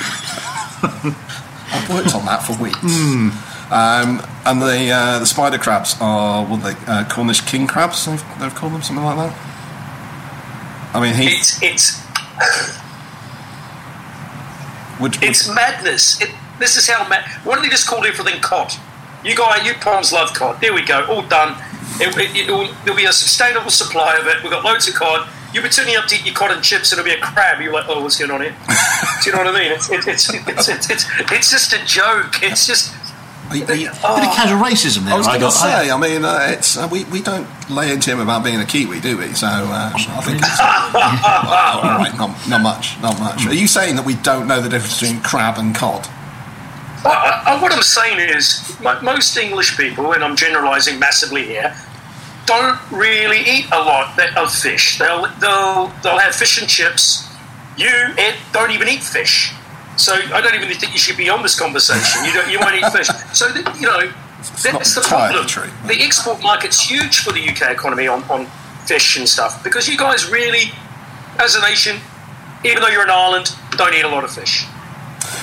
[1.72, 2.82] I've worked on that for weeks.
[3.70, 8.04] Um, and the uh, the spider crabs are what they uh, Cornish king crabs?
[8.06, 9.35] They've, they've called them something like that.
[10.94, 12.02] I mean, he It's it's
[15.00, 16.20] would, would it's madness.
[16.22, 17.24] It, this is how mad.
[17.44, 18.72] Why don't they just call everything cod?
[19.24, 20.61] You guys, you Poms love cod.
[20.61, 21.56] There we go, all done.
[22.01, 24.42] It, it, it'll, there'll be a sustainable supply of it.
[24.42, 25.29] We've got loads of cod.
[25.55, 27.61] You'll be turning up to eat your cod and chips, and it'll be a crab.
[27.62, 28.55] You're like, oh, what's going on here?
[29.25, 29.72] Do you know what I mean?
[29.72, 32.42] It's it's it's it's, it's, it's, it's just a joke.
[32.42, 32.92] It's just.
[33.51, 35.14] are you- are you- Bit of Oh, casual racism there.
[35.14, 38.11] I was going to say, I mean, uh, it's uh, we, we don't lay into
[38.11, 39.33] him about being a Kiwi, do we?
[39.33, 40.59] So uh, I think it's,
[40.92, 43.46] well, all right, not, not much, not much.
[43.46, 46.07] Are you saying that we don't know the difference between crab and cod?
[47.09, 51.75] I, I, what I'm saying is, mo- most English people, and I'm generalising massively here,
[52.47, 54.99] don't really eat a lot of fish.
[54.99, 57.29] They'll they'll they'll have fish and chips.
[57.77, 59.53] You Ed, don't even eat fish,
[59.97, 62.25] so I don't even think you should be on this conversation.
[62.25, 63.09] You don't you won't eat fish.
[63.33, 64.12] So that, you know
[64.62, 65.47] that's the problem.
[65.47, 65.71] true.
[65.87, 68.47] The export market's huge for the UK economy on, on
[68.87, 70.73] fish and stuff because you guys really,
[71.38, 71.97] as a nation,
[72.64, 74.64] even though you're an island, don't eat a lot of fish.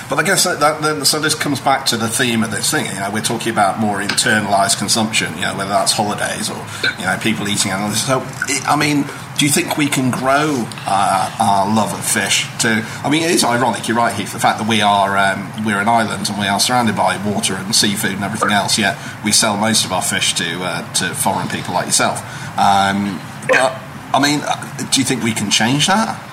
[0.10, 2.70] But I guess that, that then, so this comes back to the theme of this
[2.72, 2.86] thing.
[2.86, 5.34] You know, we're talking about more internalized consumption.
[5.36, 6.66] You know, whether that's holidays or
[7.00, 8.02] you know people eating animals.
[8.06, 8.22] So,
[8.66, 9.06] I mean,
[9.38, 12.48] do you think we can grow uh, our love of fish?
[12.60, 13.88] To, I mean, it is ironic.
[13.88, 14.34] You're right, Heath.
[14.34, 17.56] The fact that we are um, we're an island and we are surrounded by water
[17.56, 18.78] and seafood and everything else.
[18.78, 22.20] Yet we sell most of our fish to uh, to foreign people like yourself.
[22.58, 23.80] Um, but
[24.14, 26.33] I mean, uh, do you think we can change that?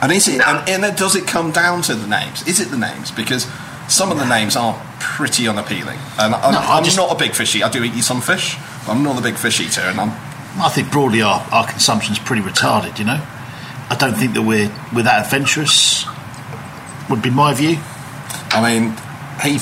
[0.00, 0.40] And is it?
[0.46, 2.46] And, and then does it come down to the names?
[2.46, 3.10] Is it the names?
[3.10, 3.46] Because
[3.88, 5.98] some of the names are pretty unappealing.
[6.18, 7.66] And I'm, No, I'm just- not a big fish eater.
[7.66, 8.56] I do eat some fish,
[8.86, 9.80] but I'm not a big fish eater.
[9.82, 10.10] And I'm
[10.60, 13.20] I think broadly our, our consumption's pretty retarded, you know?
[13.90, 16.04] I don't think that we're, we're that adventurous,
[17.08, 17.76] would be my view.
[18.50, 18.96] I mean,
[19.42, 19.56] he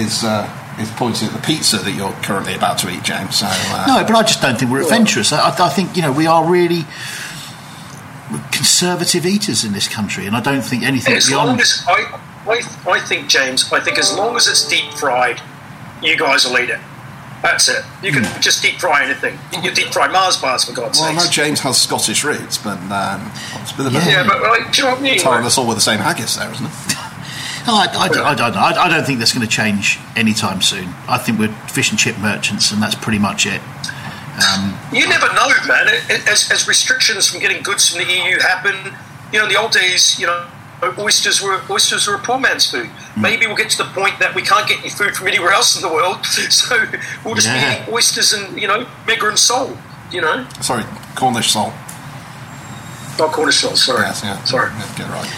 [0.00, 0.48] is uh,
[0.80, 3.36] is pointing at the pizza that you're currently about to eat, James.
[3.36, 5.32] So uh, No, but I just don't think we're adventurous.
[5.32, 6.84] I, I think, you know, we are really
[8.52, 11.60] conservative eaters in this country, and I don't think anything As long beyond.
[11.60, 15.40] as I, I, I think James, I think as long as it's deep fried,
[16.02, 16.80] you guys will eat it.
[17.42, 17.84] That's it.
[18.02, 19.38] You can just deep fry anything.
[19.52, 21.08] You can deep fry Mars bars for God's sake.
[21.10, 21.30] well, I know.
[21.30, 24.08] James has Scottish roots, but um, it's a bit of a Yeah.
[24.08, 25.18] Yeah, but like, do you know what I mean?
[25.18, 26.72] tying us all with the same haggis there, isn't it?
[27.66, 28.60] No, I, I, don't- I don't know.
[28.60, 30.88] I, I don't think that's going to change anytime soon.
[31.06, 33.60] I think we're fish and chip merchants, and that's pretty much it.
[34.92, 35.88] You never know, man.
[35.88, 38.94] It- it- As, as restrictions from getting goods from the EU happen,
[39.32, 40.44] you know, in the old days, you know,
[40.98, 42.86] oysters were oysters were a poor man's food.
[42.88, 43.22] Hmm.
[43.22, 45.76] Maybe we'll get to the point that we can't get any food from anywhere else
[45.76, 46.84] in the world, so
[47.24, 47.76] we'll just Yeah.
[47.76, 49.76] be eating oysters and you know, mega and sole.
[50.10, 50.84] You know, Sorry,
[51.16, 51.72] Cornish salt.
[53.18, 53.76] not Cornish sole.
[53.76, 54.42] Sorry, Yes, yeah.
[54.44, 54.70] sorry.
[54.76, 55.30] Yeah, get it right.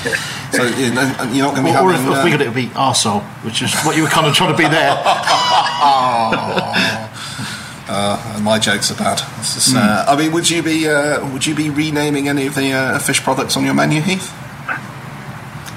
[0.53, 2.07] So you know, you're not going to be Or, or having.
[2.11, 4.35] if I uh, figured it would be arsehole, which is what you were kind of
[4.35, 4.91] trying to be there.
[7.89, 9.19] uh, my jokes are bad.
[9.39, 12.55] This is, uh, I mean, would you be uh, would you be renaming any of
[12.55, 14.33] the uh, fish products on your menu, Heath?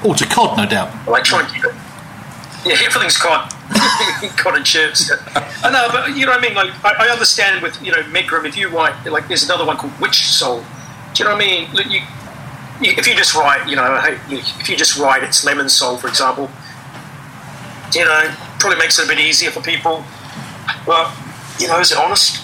[0.03, 0.89] Or to cod, no doubt.
[1.07, 1.73] I like trying to keep it.
[2.65, 3.51] Yeah, everything's cod.
[4.37, 5.11] cod and chips.
[5.63, 6.55] I know, but you know what I mean?
[6.55, 9.77] Like, I, I understand with, you know, Megrim, if you write, like, there's another one
[9.77, 10.63] called Witch Sole.
[11.13, 11.73] Do you know what I mean?
[11.73, 11.99] Like, You,
[12.81, 15.97] you, if you just write, you know, hey, if you just write it's Lemon Sole,
[15.97, 16.49] for example,
[17.93, 20.03] you know, probably makes it a bit easier for people.
[20.85, 21.11] But,
[21.59, 22.41] you know, is it honest?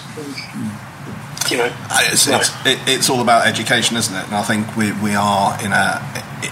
[1.50, 2.50] You know, Uh, It's, it's,
[2.88, 4.24] it's all about education, isn't it?
[4.26, 6.02] And I think we, we are in a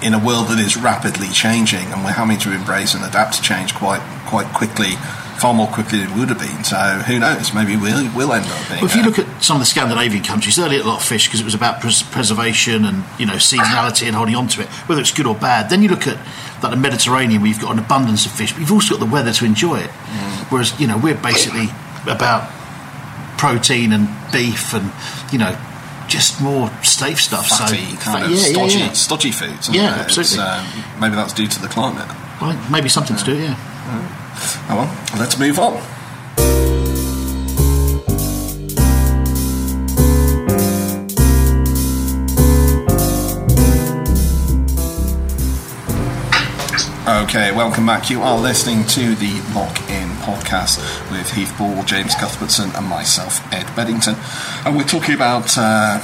[0.03, 3.42] in a world that is rapidly changing, and we're having to embrace and adapt to
[3.42, 4.92] change quite quite quickly,
[5.38, 6.62] far more quickly than it would have been.
[6.62, 7.53] So who knows?
[7.53, 8.81] Maybe we'll we'll end up being.
[8.83, 10.88] Well, if you uh, look at some of the Scandinavian countries, they only ate a
[10.88, 14.37] lot of fish because it was about pres- preservation and you know seasonality and holding
[14.37, 15.70] on to it, whether it's good or bad.
[15.70, 16.18] Then you look at
[16.62, 19.11] like the Mediterranean, where you've got an abundance of fish, but you've also got the
[19.11, 19.90] weather to enjoy it.
[20.50, 21.68] Whereas you know we're basically
[22.07, 22.51] about
[23.38, 24.93] protein and beef and
[25.33, 25.57] you know
[26.09, 27.49] just more safe stuff.
[27.49, 28.93] fatty, so kind of yeah, yeah, stodgy, yeah.
[28.93, 29.69] stodgy foods.
[29.69, 30.05] Yeah, it?
[30.05, 30.38] Absolutely.
[30.38, 32.09] um, maybe that's due to the climate.
[32.40, 33.37] Well, maybe something to do.
[33.37, 33.57] Yeah.
[34.69, 35.83] Oh well, let's move on.
[47.07, 48.11] Okay, welcome back.
[48.11, 49.93] You are listening to the Lock In
[50.25, 50.79] podcast
[51.11, 54.17] with Heath Ball, James Cuthbertson, and myself, Ed Bedington.
[54.65, 56.01] And we're talking about uh,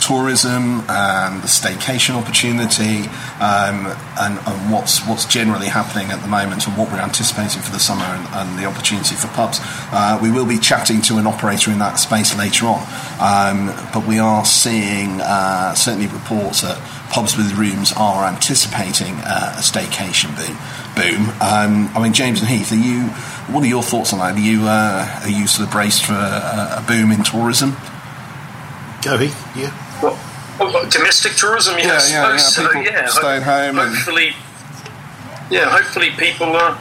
[0.00, 3.08] tourism and the staycation opportunity
[3.40, 3.86] um,
[4.18, 7.78] and, and what's what's generally happening at the moment and what we're anticipating for the
[7.78, 9.60] summer and, and the opportunity for pubs.
[9.92, 12.80] Uh, we will be chatting to an operator in that space later on,
[13.20, 16.78] um, but we are seeing uh, certainly reports that
[17.10, 20.56] pubs with rooms are anticipating uh, a staycation boom.
[20.94, 21.30] Boom.
[21.40, 23.10] Um, I mean, James and Heath, are you?
[23.50, 24.34] What are your thoughts on that?
[24.36, 27.76] Are you uh, are you sort of braced for a, a boom in tourism?
[29.02, 29.56] Go Heath.
[29.56, 29.72] Yeah.
[30.02, 30.18] Well,
[30.58, 33.06] well, domestic tourism, yeah, Yeah, yeah, yeah, so, people yeah.
[33.06, 34.32] staying home and- Hopefully,
[35.50, 36.76] yeah, hopefully people are.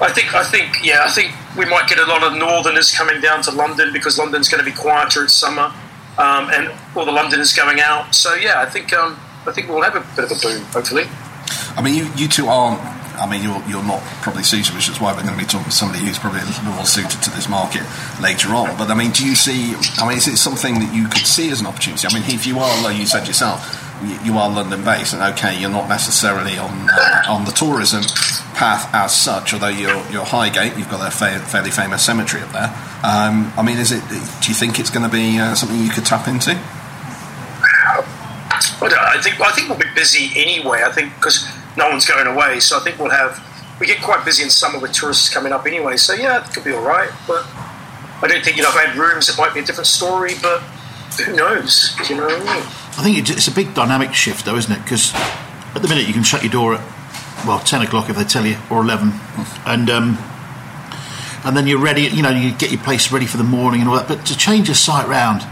[0.00, 3.20] I think, I think, yeah, I think we might get a lot of northerners coming
[3.20, 5.72] down to London because London's going to be quieter in summer,
[6.18, 8.14] um, and all the Londoners going out.
[8.14, 11.04] So yeah, I think, um, I think we'll have a bit of a boom, hopefully.
[11.76, 12.80] I mean, you, you two aren't.
[13.22, 15.70] I mean, you're, you're not probably suited, which is why we're going to be talking
[15.70, 17.86] to somebody who's probably a little bit more suited to this market
[18.20, 18.76] later on.
[18.76, 19.74] But I mean, do you see?
[19.98, 22.08] I mean, is it something that you could see as an opportunity?
[22.08, 23.62] I mean, if you are, like you said yourself,
[24.24, 28.02] you, are London based, and okay, you're not necessarily on uh, on the tourism
[28.54, 29.54] path as such.
[29.54, 32.74] Although you're you're Highgate, you've got a fa- fairly famous cemetery up there.
[33.04, 34.02] Um, I mean, is it?
[34.08, 36.58] Do you think it's going to be uh, something you could tap into?
[38.80, 40.82] Don't, I think I think we'll be busy anyway.
[40.84, 43.42] I think because no one's going away, so I think we'll have
[43.80, 45.96] we get quite busy in summer with tourists coming up anyway.
[45.96, 47.10] So yeah, it could be all right.
[47.26, 47.44] But
[48.22, 50.34] I don't think you know if I had rooms, it might be a different story.
[50.40, 50.60] But
[51.18, 51.96] who knows?
[52.08, 54.82] You know I think it's a big dynamic shift, though, isn't it?
[54.82, 58.24] Because at the minute you can shut your door at well ten o'clock if they
[58.24, 59.12] tell you, or eleven,
[59.66, 60.18] and um,
[61.44, 62.02] and then you're ready.
[62.02, 64.08] You know, you get your place ready for the morning and all that.
[64.08, 65.42] But to change your site round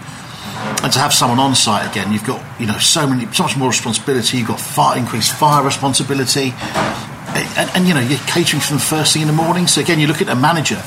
[0.82, 3.56] and to have someone on site again, you've got you know so many, so much
[3.56, 4.38] more responsibility.
[4.38, 9.12] You've got fire, increased fire responsibility, and, and you know you're catering for them first
[9.12, 9.66] thing in the morning.
[9.66, 10.82] So again, you look at a manager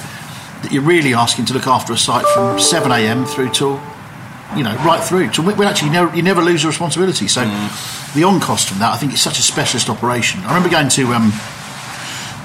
[0.62, 3.26] that you're really asking to look after a site from seven a.m.
[3.26, 3.82] through till
[4.56, 5.34] you know, right through.
[5.34, 7.28] So we, we actually never, you never lose the responsibility.
[7.28, 7.42] So
[8.14, 10.42] the on cost from that, I think it's such a specialist operation.
[10.42, 11.34] I remember going to um,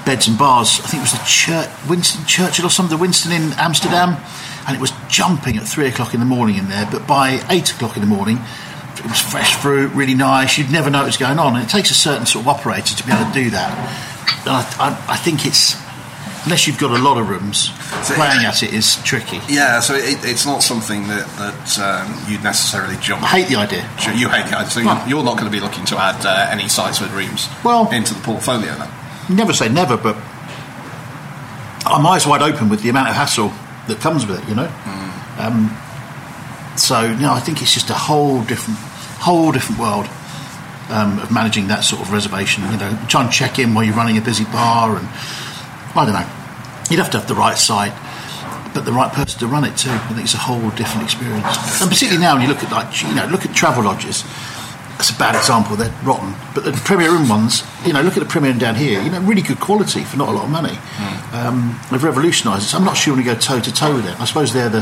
[0.08, 0.80] Beds and Bars.
[0.82, 4.16] I think it was the Church, Winston Churchill or something, the Winston in Amsterdam,
[4.66, 6.88] and it was jumping at three o'clock in the morning in there.
[6.90, 8.38] But by eight o'clock in the morning,
[8.96, 10.56] it was fresh fruit, really nice.
[10.56, 12.96] You'd never know what was going on, and it takes a certain sort of operator
[12.96, 13.68] to be able to do that.
[14.46, 15.76] And I, I, I think it's
[16.44, 17.68] unless you've got a lot of rooms,
[18.06, 19.40] So- playing at it is tricky.
[19.46, 23.24] Yeah, so it, it's not something that, that um, you'd necessarily jump.
[23.24, 23.82] I hate the idea.
[24.16, 24.70] You hate it.
[24.70, 27.46] So Well- you're not going to be looking to add uh, any sites with rooms
[27.62, 28.88] Well- into the portfolio then.
[29.28, 30.16] Never say never, but
[31.86, 33.52] I'm eyes wide open with the amount of hassle
[33.88, 34.70] that comes with it, you know.
[35.38, 35.70] Um,
[36.76, 38.78] so no, I think it's just a whole different,
[39.20, 40.06] whole different world
[40.90, 42.64] um, of managing that sort of reservation.
[42.70, 45.08] You know, try and check in while you're running a busy bar, and
[45.94, 46.28] I don't know.
[46.90, 47.92] You'd have to have the right site,
[48.74, 49.90] but the right person to run it too.
[49.90, 51.80] I think it's a whole different experience.
[51.80, 54.24] And particularly now, when you look at like you know, look at travel lodges.
[54.98, 55.76] It's a bad example.
[55.76, 58.74] They're rotten, but the Premier Inn ones, you know, look at the Premier Inn down
[58.74, 59.00] here.
[59.00, 60.74] You know, really good quality for not a lot of money.
[60.74, 61.34] Hmm.
[61.36, 62.66] Um, they've revolutionised it.
[62.70, 64.18] So I'm not sure when you go toe to toe with it.
[64.20, 64.80] I suppose they're the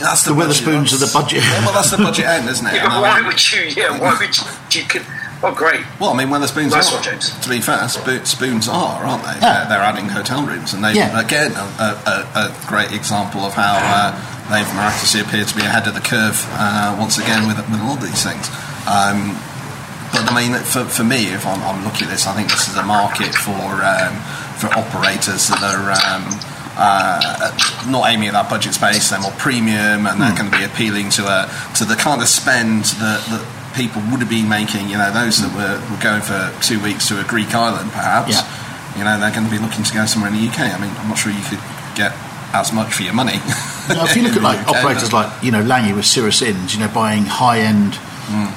[0.00, 1.44] That's the, budget- Wetherspoons of the budget.
[1.44, 2.74] Yeah, well, that's the budget end, isn't it?
[2.74, 3.62] Yeah, And but I why would you?
[3.76, 4.44] Yeah, why would you?
[4.82, 5.06] you could,
[5.44, 5.86] oh, great.
[6.00, 7.30] Well, I mean, Wetherspoons Nice are, one, James.
[7.38, 9.38] to be fair, spo- spoons are, aren't they?
[9.38, 9.68] Yeah.
[9.68, 11.14] They're, they're adding hotel rooms, and they Yeah.
[11.20, 12.16] again a, a, a,
[12.50, 14.10] a great example of how uh,
[14.50, 17.94] they've miraculously appeared to be ahead of the curve uh, once again with with all
[17.94, 18.50] these things.
[18.90, 19.38] Um,
[20.12, 22.68] but I mean, for, for me, if I'm, I'm looking at this, I think this
[22.68, 24.14] is a market for um,
[24.60, 25.90] for operators that are.
[25.92, 26.24] Um,
[26.74, 27.52] uh,
[27.86, 31.10] not aiming at that budget space, they're more premium, and they're going to be appealing
[31.10, 31.44] to a
[31.76, 33.44] to the kind of spend that, that
[33.76, 34.88] people would have been making.
[34.88, 38.32] You know, those that were, were going for two weeks to a Greek island, perhaps.
[38.40, 38.48] Yeah.
[38.96, 40.72] You know, they're going to be looking to go somewhere in the UK.
[40.72, 41.60] I mean, I'm not sure you could
[41.92, 42.16] get
[42.56, 43.40] as much for your money.
[43.88, 46.40] Now, if you look at like UK, operators but- like you know Langley with Cirrus
[46.40, 48.00] Inns, you know buying high end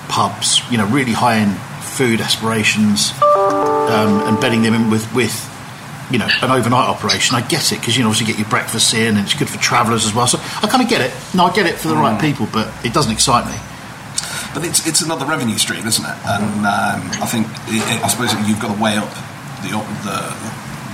[0.10, 5.34] pubs, you know really high end food aspirations, um, and bedding them in with with
[6.12, 7.36] you know an overnight operation.
[7.36, 9.58] I get it because you know obviously get your breakfast in and it's good for
[9.60, 10.28] travellers as well.
[10.28, 11.12] So I kind of get it.
[11.34, 13.58] No, I get it for the right people, but it doesn't excite me.
[14.54, 16.18] But it's it's another revenue stream, isn't it?
[16.26, 19.10] And um, I think it, it- I suppose you've got to weigh up
[19.64, 19.72] the
[20.06, 20.20] the,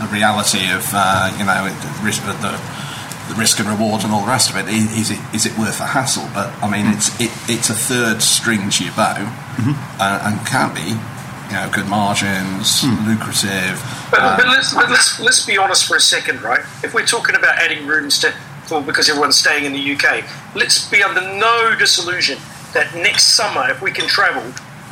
[0.05, 2.57] the reality of uh, you know the risk of the,
[3.33, 4.65] the risk and reward and all the rest of it.
[4.65, 6.27] I- Is it is it worth the hassle?
[6.33, 9.15] But I mean, it's it, it's a third string to your bow,
[9.99, 10.95] uh, and can be.
[11.51, 13.75] You know, good margins, lucrative.
[14.09, 16.61] But, um, but let's, but let's let's be honest for a second, right?
[16.81, 18.31] If we're talking about adding rooms to
[18.63, 20.23] for because everyone's staying in the UK,
[20.55, 22.37] let's be under no disillusion
[22.73, 24.43] that next summer, if we can travel,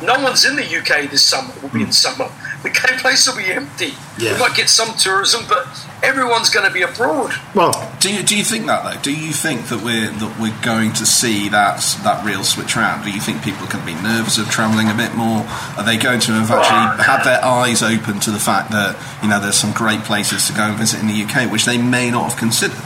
[0.02, 1.50] no one's in the UK this summer.
[1.62, 2.28] We'll be in summer.
[2.62, 3.94] The game place will be empty.
[4.18, 4.34] Yeah.
[4.34, 5.66] We might get some tourism, but
[6.02, 7.32] everyone's going to be abroad.
[7.54, 9.00] Well, Do you, do you think that though?
[9.02, 13.04] Do you think that we're that we're going to see that that real switch around?
[13.04, 15.44] Do you think people are going to be nervous of travelling a bit more?
[15.76, 19.28] Are they going to have actually had their eyes open to the fact that you
[19.28, 22.10] know there's some great places to go and visit in the UK which they may
[22.10, 22.78] not have considered?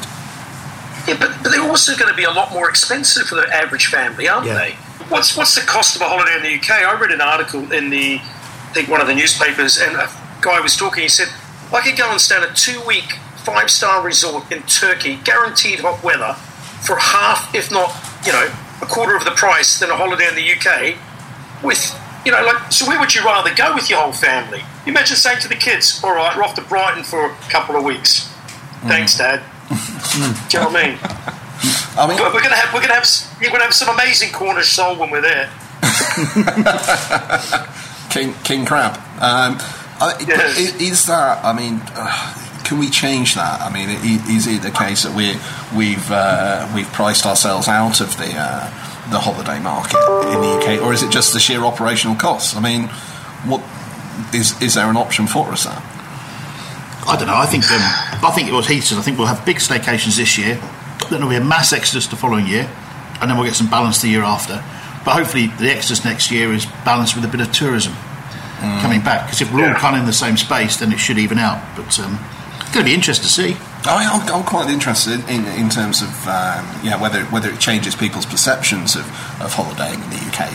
[1.07, 3.87] Yeah, but, but they're also going to be a lot more expensive for the average
[3.89, 4.55] family, aren't Yeah.
[4.55, 4.73] they?
[5.11, 6.71] What's what's the cost of a holiday in the UK?
[6.83, 10.09] I read an article in the, I think one of the newspapers, and a
[10.41, 11.03] guy was talking.
[11.03, 11.29] He said,
[11.75, 16.35] "I could go and stay in a two-week five-star resort in Turkey, guaranteed hot weather,
[16.87, 18.49] for half, if not, you know,
[18.81, 20.97] a quarter of the price than a holiday in the UK,
[21.63, 24.61] with." You know, like, so where would you rather go with your whole family?
[24.87, 27.77] You imagine saying to the kids, all right, we're off to Brighton for a couple
[27.77, 28.33] of weeks.
[28.87, 29.43] Thanks, Dad.
[29.69, 29.77] Do
[30.57, 30.99] you know what I mean?
[31.97, 33.07] I mean, we're gonna have we're gonna have
[33.41, 35.51] you're gonna have some amazing Cornish sole when we're there.
[38.11, 39.01] King King Crab.
[39.21, 39.59] Um,
[40.01, 40.59] I, but Yes.
[40.81, 41.45] is that?
[41.45, 43.61] I mean, uh, can we change that?
[43.61, 45.37] I mean, is it the case that we
[45.77, 48.71] we've uh, we've priced ourselves out of the uh,
[49.11, 49.99] the holiday market
[50.33, 52.57] in the UK, or is it just the sheer operational costs?
[52.57, 52.89] I mean,
[53.47, 53.63] what
[54.35, 55.83] is is there an option for us there?
[57.07, 57.37] I don't know.
[57.37, 57.81] I think um,
[58.25, 58.99] I think it was Heath said.
[58.99, 60.55] I think we'll have big staycations this year.
[61.11, 62.69] Then there'll be a mass exodus the following year,
[63.21, 64.65] and then we'll get some balance the year after.
[65.05, 67.95] But hopefully, the exodus next year is balanced with a bit of tourism
[68.81, 69.27] coming back.
[69.27, 71.63] Because if we're all kind of in the same space, then it should even out.
[71.77, 72.19] But um,
[72.61, 73.57] it's going to be interesting to see.
[73.87, 77.95] I, I'm, I'm quite interested in, in terms of um, yeah whether whether it changes
[77.95, 79.05] people's perceptions of,
[79.41, 80.49] of holidaying in the UK.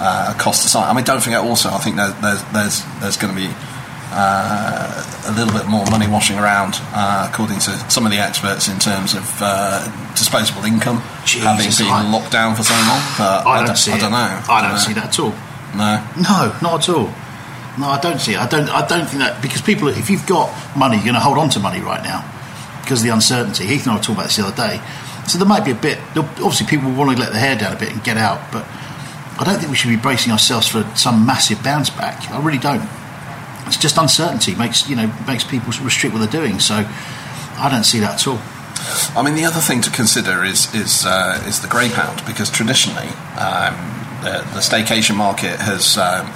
[0.00, 1.40] Uh, cost aside, I mean, don't forget.
[1.40, 3.50] Also, I think there, there's there's there's going to be
[4.10, 8.68] uh, a little bit more money washing around, uh, according to some of the experts,
[8.68, 9.84] in terms of uh,
[10.14, 10.98] disposable income
[11.42, 13.02] having Jesus, been I- locked down for so long.
[13.18, 14.42] But I, don't see I don't know.
[14.48, 15.34] I don't see that at all.
[15.76, 16.00] No.
[16.16, 17.12] No, not at all.
[17.78, 18.38] No, I don't see it.
[18.38, 18.68] I don't.
[18.68, 21.48] I don't think that because people, if you've got money, you're going to hold on
[21.50, 22.26] to money right now
[22.82, 23.66] because of the uncertainty.
[23.66, 24.82] Heath and I were talking about this the other day.
[25.28, 25.98] So there might be a bit.
[26.16, 28.66] Obviously, people want to let their hair down a bit and get out, but
[29.38, 32.28] I don't think we should be bracing ourselves for some massive bounce back.
[32.30, 32.88] I really don't.
[33.66, 36.58] It's just uncertainty makes you know makes people restrict what they're doing.
[36.58, 38.40] So I don't see that at all.
[39.14, 42.50] I mean, the other thing to consider is is uh, is the grey pound because
[42.50, 43.76] traditionally um,
[44.22, 46.26] the, the staycation market has um,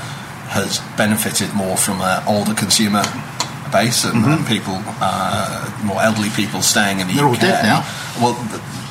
[0.52, 3.02] has benefited more from an older consumer
[3.72, 7.16] base and, and people uh, more elderly people staying in the Mm-hmm.
[7.16, 7.40] They're all UK.
[7.40, 7.80] dead now.
[8.20, 8.36] Well,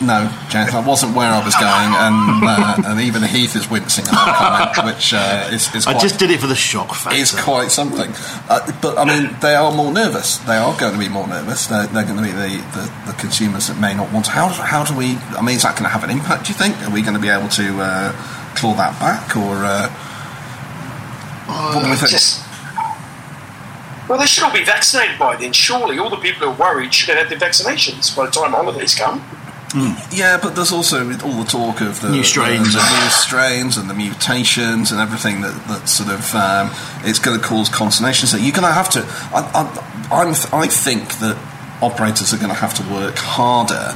[0.02, 4.06] no, James, that wasn't where I was going, and uh, and even Heath is wincing
[4.06, 7.18] at that comment, which uh, is, is I just did it for the shock factor.
[7.18, 8.10] is quite something.
[8.50, 10.38] Uh, but I mean, they are more nervous.
[10.38, 11.68] They are going to be more nervous.
[11.68, 14.26] They're, they're going to be the, the, the consumers that may not want.
[14.26, 14.32] To.
[14.32, 15.18] How how do we?
[15.38, 16.46] I mean, is that going to have an impact?
[16.46, 16.76] Do you think?
[16.82, 18.12] Are we going to be able to uh,
[18.56, 19.66] claw that back, or
[21.52, 22.12] uh, what do we think?
[22.12, 22.42] Just
[24.10, 25.54] well, they should all be vaccinated by then.
[25.54, 28.52] Surely, all the people who are worried should have had their vaccinations by the time
[28.52, 29.24] holidays come.
[30.12, 32.74] Yeah, but there's also with all the talk of the New strains.
[32.74, 36.72] the, the new strains and the mutations and everything that, that sort of um,
[37.08, 38.28] it's going to cause consternation.
[38.28, 39.00] So you're going to have to.
[39.34, 41.38] I, I, I'm, I think that
[41.82, 43.96] operators are going to have to work harder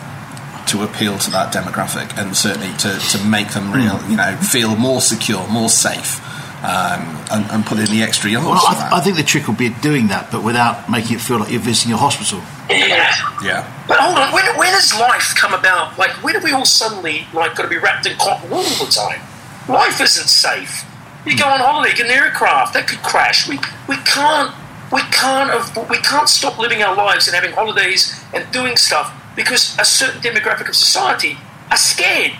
[0.67, 4.75] to appeal to that demographic and certainly to, to make them real, you know, feel
[4.77, 6.21] more secure, more safe.
[6.65, 8.47] Um, and, and put in the extra yards.
[8.47, 8.93] Well, I, that.
[8.93, 11.61] I think the trick will be doing that, but without making it feel like you're
[11.61, 12.41] visiting a hospital.
[12.69, 13.13] Yeah.
[13.43, 13.85] yeah.
[13.87, 15.95] But hold on, where, where does life come about?
[15.99, 18.85] Like, where do we all suddenly like got to be wrapped in cotton wool all
[18.85, 19.21] the time?
[19.69, 20.85] Life isn't safe.
[21.25, 23.47] You go on holiday, get an aircraft that could crash.
[23.47, 24.53] We we can't
[24.91, 29.13] we can't av- we can't stop living our lives and having holidays and doing stuff
[29.35, 31.37] because a certain demographic of society
[31.69, 32.31] are scared.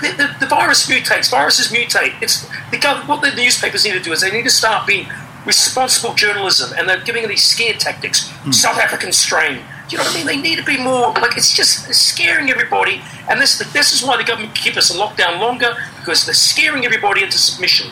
[0.00, 1.30] The, the, the virus mutates.
[1.30, 2.20] Viruses mutate.
[2.22, 5.06] It's the gov- what the newspapers need to do is they need to start being
[5.46, 8.28] responsible journalism, and they're giving these scare tactics.
[8.30, 8.52] Hmm.
[8.52, 9.62] South African strain.
[9.88, 10.26] Do you know what I mean?
[10.26, 14.16] They need to be more like it's just scaring everybody, and this this is why
[14.16, 17.90] the government keep us in lockdown longer because they're scaring everybody into submission.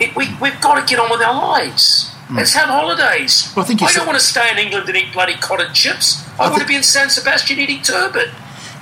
[0.00, 2.08] It, we we've got to get on with our lives.
[2.28, 2.36] Hmm.
[2.36, 3.52] Let's have holidays.
[3.56, 6.24] Well, I I don't want to stay in England and eat bloody cottage chips.
[6.38, 8.28] I, I want to be in San Sebastian eating turbot.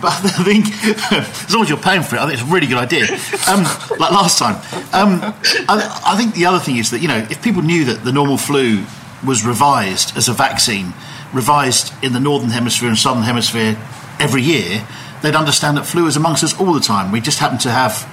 [0.00, 0.66] But I think,
[1.12, 3.04] as long as you're paying for it, I think it's a really good idea.
[3.48, 3.64] Um,
[3.98, 4.54] like last time.
[4.92, 5.34] Um,
[5.68, 8.12] I, I think the other thing is that, you know, if people knew that the
[8.12, 8.84] normal flu
[9.26, 10.94] was revised as a vaccine,
[11.32, 13.76] revised in the Northern Hemisphere and Southern Hemisphere
[14.20, 14.86] every year,
[15.22, 17.10] they'd understand that flu is amongst us all the time.
[17.10, 18.06] We just happen to have,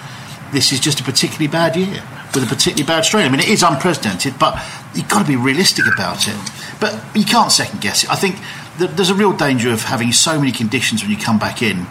[0.51, 3.25] this is just a particularly bad year with a particularly bad strain.
[3.25, 4.55] I mean, it is unprecedented, but
[4.95, 6.35] you've got to be realistic about it.
[6.79, 8.09] But you can't second guess it.
[8.09, 8.35] I think
[8.77, 11.85] there's a real danger of having so many conditions when you come back in.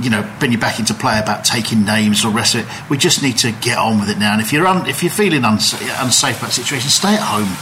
[0.00, 2.90] You know, when you're back into play about taking names or rest of it.
[2.90, 4.32] We just need to get on with it now.
[4.32, 7.54] And if you're un- if you're feeling unsa- unsafe about the situation, stay at home.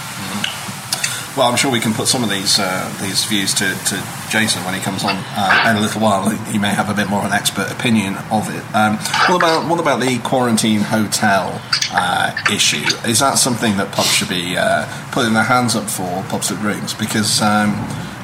[1.36, 3.96] Well, I'm sure we can put some of these uh, these views to, to
[4.28, 6.28] Jayson when he comes on uh, in a little while.
[6.28, 8.62] He may have a bit more of an expert opinion of it.
[8.74, 8.96] Um,
[9.28, 11.60] what about what about the quarantine hotel
[11.92, 12.84] uh, issue?
[13.06, 16.22] Is that something that pubs should be uh, putting their hands up for?
[16.30, 17.42] Pubs with rooms because.
[17.42, 17.76] Um,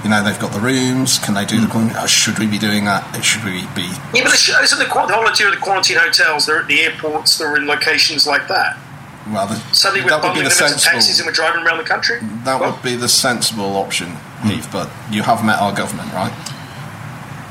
[0.09, 1.18] you know they've got the rooms.
[1.18, 1.97] Can they do the quarantine?
[1.99, 3.05] uh, Should we be doing that?
[3.23, 3.85] Should we be?
[4.16, 6.47] Yeah, but the, isn't the, the whole idea of the quarantine hotels?
[6.47, 7.37] They're at the airports.
[7.37, 8.79] They're in locations like that.
[9.31, 12.21] Well, the, Suddenly we're bumbling the them into taxis and we're driving around the country.
[12.49, 14.66] That Well, would be the sensible option, Heath.
[14.73, 16.33] But you have met our government, right?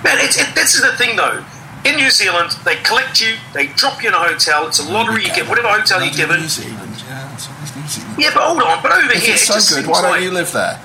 [0.04, 1.46] Man, it's, it, this is the thing though.
[1.86, 4.65] In New Zealand, they collect you, they drop you in a hotel.
[4.67, 5.22] It's a lottery.
[5.26, 6.41] You get whatever hotel you're given.
[6.41, 8.15] New Zealand, yeah, it's always New Zealand.
[8.17, 8.82] Yeah, but hold on.
[8.82, 10.82] But over If here, it's it so just good, why don't like- you live there?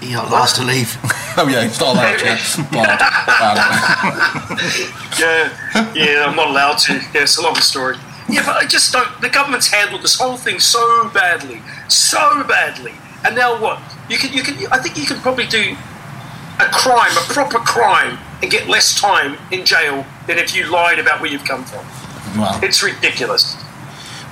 [0.00, 0.96] You're not last to leave.
[1.40, 2.20] Oh yeah, it's not allowed.
[2.20, 2.34] Yeah,
[2.72, 2.98] Bad.
[3.28, 4.58] Bad.
[5.20, 6.94] Yeah, yeah, I'm not allowed to.
[6.94, 7.96] Yeah, it's a long story.
[8.28, 9.08] Yeah, but I just don't.
[9.20, 12.92] The government's handled this whole thing so badly, so badly.
[13.24, 13.80] And now what?
[14.10, 14.56] You can, you can.
[14.72, 15.76] I think you can probably do
[16.58, 20.98] a crime, a proper crime, and get less time in jail than if you lied
[20.98, 21.86] about where you've come from.
[22.36, 23.56] Well, It's ridiculous.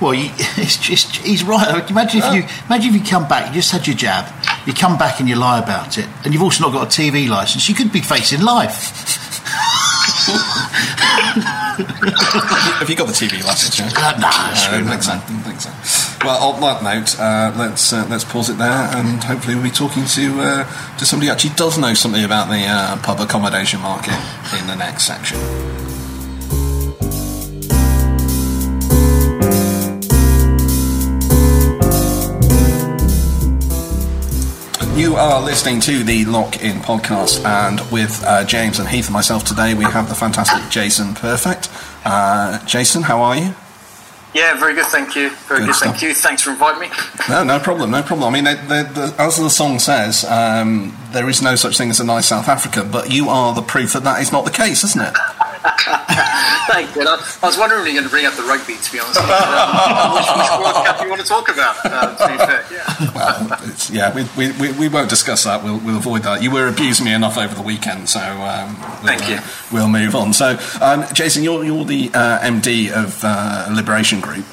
[0.01, 1.89] Well, you, it's just he's right.
[1.89, 4.31] Imagine if you imagine if you come back, you just had your jab,
[4.67, 7.27] you come back and you lie about it, and you've also not got a TV
[7.27, 7.67] license.
[7.69, 8.93] You could be facing life.
[11.47, 13.79] have you got the TV license?
[13.79, 13.85] Yeah?
[13.95, 15.11] Uh, No, I don't that, think so.
[15.11, 15.21] man.
[15.27, 16.25] don't think so.
[16.25, 19.69] Well, on that note, uh, let's uh, let's pause it there, and hopefully we'll be
[19.71, 23.81] talking to uh, to somebody who actually does know something about the uh, pub accommodation
[23.81, 24.17] market
[24.59, 25.37] in the next section.
[34.97, 39.13] You are listening to the Lock In podcast, and with uh, James and Heath and
[39.13, 41.69] myself today, we have the fantastic Jayson Perfect.
[42.03, 43.53] Uh, Jayson, how are you?
[44.33, 45.29] Yeah, very good, thank you.
[45.29, 46.15] Very Good good, thank you.
[46.15, 46.89] Thanks for inviting me.
[47.29, 48.33] No, no problem, no problem.
[48.33, 51.91] I mean, the, the, the, as the song says, um, there is no such thing
[51.91, 54.51] as a nice South Africa, but you are the proof that that is not the
[54.51, 55.13] case, isn't it?
[56.67, 57.01] Thank you.
[57.03, 59.19] I, I was wondering when you're going to bring up the rugby, to be honest.
[59.19, 59.35] with you.
[59.97, 62.65] Um, which, which World Cup you want to talk about, uh, to be fair.
[62.71, 63.11] Yeah.
[63.17, 65.63] Well, it's, yeah, we, we, we, we won't discuss that.
[65.63, 66.41] We'll, we'll avoid that.
[66.43, 69.35] You were abusing me enough over the weekend, so um, we'll, Thank you.
[69.35, 70.33] uh, we'll move on.
[70.33, 70.51] So,
[70.81, 74.45] um, Jayson, you're, you're the uh, MD of uh, Liberation Group.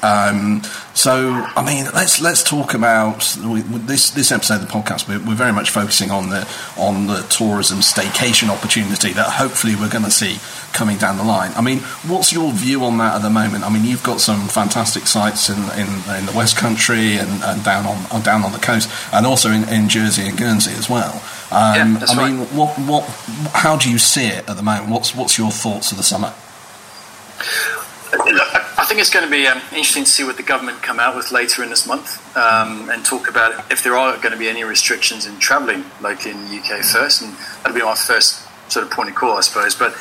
[0.95, 5.09] So, I mean, let's let's talk about we, this this episode of the podcast.
[5.09, 9.89] We're, we're very much focusing on the on the tourism staycation opportunity that hopefully we're
[9.89, 10.39] going to see
[10.71, 11.51] coming down the line.
[11.55, 13.65] I mean, what's your view on that at the moment?
[13.65, 17.61] I mean, you've got some fantastic sites in in, in the West Country and, and
[17.61, 20.89] down on uh, down on the coast, and also in, in Jersey and Guernsey as
[20.89, 21.21] well.
[21.51, 23.03] Um, Yeah, that's I mean, what what
[23.51, 24.89] how do you see it at the moment?
[24.89, 26.33] What's what's your thoughts of the summer?
[28.95, 31.29] Think it's going to be um, interesting to see what the government come out with
[31.33, 34.63] later in this month um, and talk about if there are going to be any
[34.63, 37.21] restrictions in travelling locally in the UK first.
[37.21, 39.75] And that'll be my first sort of point of call, I suppose.
[39.75, 39.97] But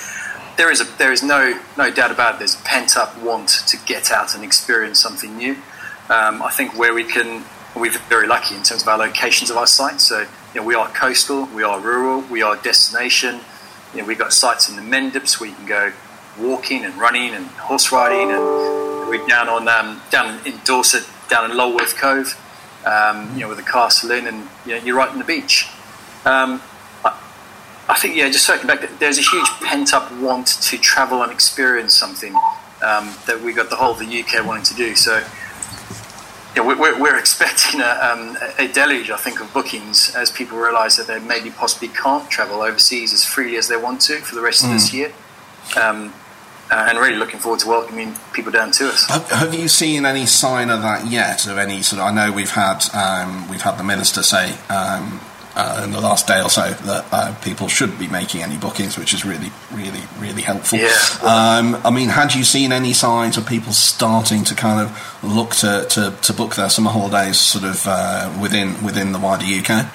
[0.56, 2.38] there is a there is no no doubt about it.
[2.38, 5.54] There's pent up want to get out and experience something new.
[6.08, 7.42] Um, I think where we can
[7.74, 10.04] we're very lucky in terms of our locations of our sites.
[10.04, 13.40] So you know, we are coastal, we are rural, we are destination.
[13.92, 15.92] You know, we've got sites in the Mendips where you can go
[16.38, 21.50] walking and running and horse riding, and we're down on um, down in Dorset, down
[21.50, 22.38] in Lulworth Cove,
[22.86, 25.68] um, you know, with a castle in, and you know, you're right on the beach.
[26.24, 26.62] Um,
[27.04, 27.18] I,
[27.88, 31.30] I, think, yeah, just circling back, there's a huge pent up want to travel and
[31.30, 32.34] experience something
[32.82, 34.94] um, that we got the whole of the UK wanting to do.
[34.94, 35.22] So
[36.56, 40.96] yeah, we're, we're expecting a, um, a, deluge, I think, of bookings as people realise
[40.96, 44.40] that they maybe possibly can't travel overseas as freely as they want to for the
[44.40, 44.66] rest mm.
[44.66, 44.96] of this hmm.
[44.96, 45.12] year.
[45.80, 46.14] Um,
[46.74, 49.08] uh, and really looking forward to welcoming people down to us.
[49.30, 51.46] Have, you seen any sign of that yet?
[51.46, 52.06] Of any sort of?
[52.06, 55.20] I know we've had um, we've had the minister say um,
[55.54, 58.98] uh, in the last day or so that uh, people should be making any bookings,
[58.98, 60.80] which is really, really, really helpful.
[60.80, 60.88] Yeah.
[61.22, 65.50] Um, I mean, had you seen any signs of people starting to kind of look
[65.56, 69.86] to, to, to book their summer holidays sort of uh, within within the wider UK?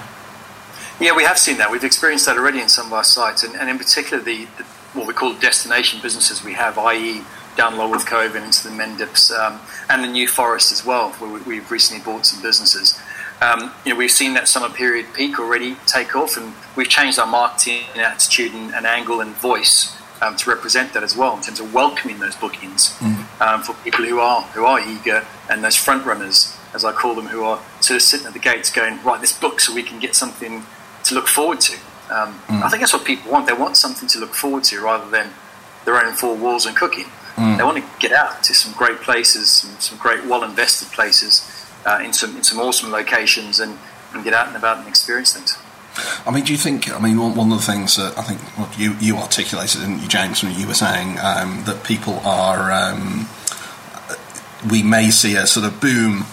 [1.02, 1.72] Yeah, we have seen that.
[1.72, 4.66] We've experienced that already in some of our sites, and, and in particular the, the,
[4.94, 7.22] what we call destination businesses we have, i.e.,
[7.56, 9.60] down Lulworth Cove and into the Mendips um,
[9.90, 13.00] and the New Forest as well, where we, have recently bought some businesses.
[13.42, 17.20] Um, you know, we've seen that summer period peak already take off, and we've changed
[17.20, 21.42] our marketing attitude and, and angle and voice um, to represent that as well in
[21.42, 23.42] terms of welcoming those bookings mm.
[23.42, 27.16] um, for people who are who are eager and those front runners, as I call
[27.16, 29.84] them, who are sort of sitting at the gates going, right, this book so we
[29.84, 30.64] can get something
[31.06, 31.78] to look forward to.
[32.10, 32.64] Um, mm.
[32.64, 33.48] I think that's what people want.
[33.48, 35.32] They want something to look forward to rather than
[35.86, 37.06] their own four walls and cooking.
[37.36, 37.58] Mm.
[37.58, 41.68] They want to get out to some great places, some, some great well invested places
[41.86, 43.78] uh, in some in some awesome locations and,
[44.14, 45.58] and get out and about and experience things.
[46.26, 46.92] I mean, do you think?
[46.92, 50.08] I mean, one, of the things that I think well, you you articulated, didn't you,
[50.08, 52.72] James, when you were saying um, that people are.
[52.72, 53.28] Um,
[54.70, 56.26] we may see a sort of boom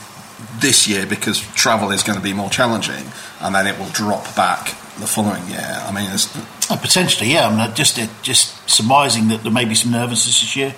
[0.58, 4.34] this year because travel is going to be more challenging, and then it will drop
[4.34, 5.60] back the following year.
[5.60, 7.48] I mean, oh, potentially, yeah.
[7.48, 10.74] I mean, just just surmising that there may be some nervousness this year,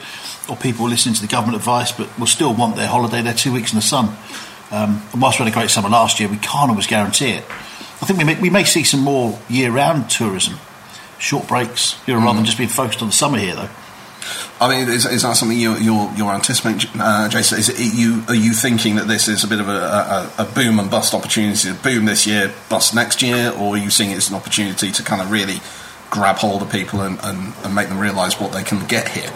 [0.49, 3.53] or people listening to the government advice, but will still want their holiday, their two
[3.53, 4.17] weeks in the sun.
[4.71, 7.45] Um, and whilst we had a great summer last year, we can't always guarantee it.
[8.01, 10.59] I think we may, we may see some more year-round tourism,
[11.19, 12.25] short breaks, you know, mm.
[12.25, 13.71] rather than just being focused on the summer here, though.
[14.61, 17.59] I mean, is, is that something you're, you're, you're anticipating, uh, Jayson?
[17.59, 20.45] Is it, you are you thinking that this is a bit of a, a, a,
[20.45, 21.73] boom and bust opportunity?
[21.83, 25.03] Boom this year, bust next year, or are you seeing it as an opportunity to
[25.03, 25.61] kind of really
[26.11, 29.33] grab hold of people and, and, and make them realise what they can get here?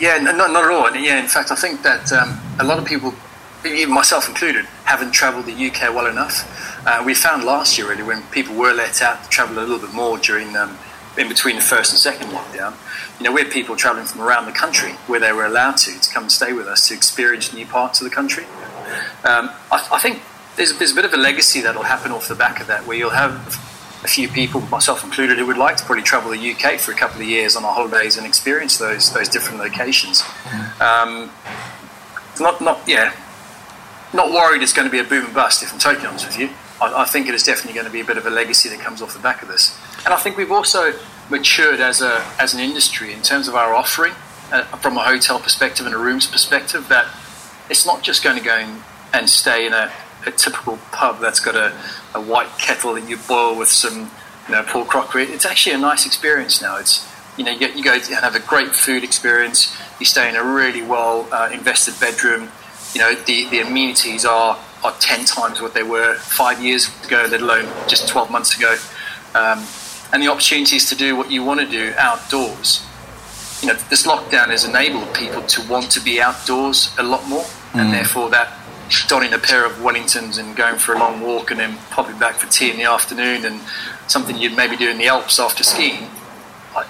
[0.00, 0.96] Yeah, not, not at all.
[0.96, 3.14] Yeah, in fact, I think that um, a lot of people
[3.64, 6.86] even myself included, haven't travelled the UK well enough.
[6.86, 9.78] Uh, we found last year, really, when people were let out to travel a little
[9.78, 10.76] bit more during um,
[11.18, 12.74] in between the first and second lockdown,
[13.18, 15.98] you know, we had people travelling from around the country where they were allowed to
[15.98, 18.44] to come and stay with us to experience new parts of the country.
[19.24, 20.22] Um, I, I, think
[20.56, 22.96] there's, there's a bit of a legacy that'll happen off the back of that, where
[22.96, 23.32] you'll have
[24.04, 26.94] a few people, myself included, who would like to probably travel the UK for a
[26.94, 30.22] couple of years on our holidays and experience those those different locations.
[30.22, 30.80] Mm.
[30.80, 31.30] Um,
[32.40, 33.14] not not yeah,
[34.12, 36.38] not worried it's going to be a boom and bust, if I'm totally honest with
[36.38, 36.50] you.
[36.80, 38.80] I, I, think it is definitely going to be a bit of a legacy that
[38.80, 39.78] comes off the back of this.
[40.04, 40.92] And I think we've also
[41.30, 44.12] matured as, a, as an industry in terms of our offering
[44.52, 47.06] uh, from a hotel perspective and a rooms perspective that
[47.70, 48.66] it's not just going to go
[49.14, 49.90] and stay in a,
[50.26, 51.72] a typical pub that's got a,
[52.14, 54.10] a, white kettle that you boil with some
[54.48, 55.24] you know, poor crockery.
[55.24, 56.78] It's actually a nice experience now.
[56.78, 59.74] It's you know you, get, you go and have a great food experience.
[59.98, 62.50] You stay in a really well uh, invested bedroom
[62.94, 67.26] you know, the, the amenities are, are 10 times what they were five years ago,
[67.30, 68.76] let alone just 12 months ago.
[69.34, 69.64] Um,
[70.12, 72.86] and the opportunities to do what you want to do outdoors.
[73.62, 77.44] You know, this lockdown has enabled people to want to be outdoors a lot more,
[77.44, 77.80] mm.
[77.80, 78.58] and therefore that
[79.08, 82.34] donning a pair of Wellingtons and going for a long walk and then popping back
[82.34, 83.58] for tea in the afternoon and
[84.06, 86.08] something you'd maybe do in the Alps after skiing.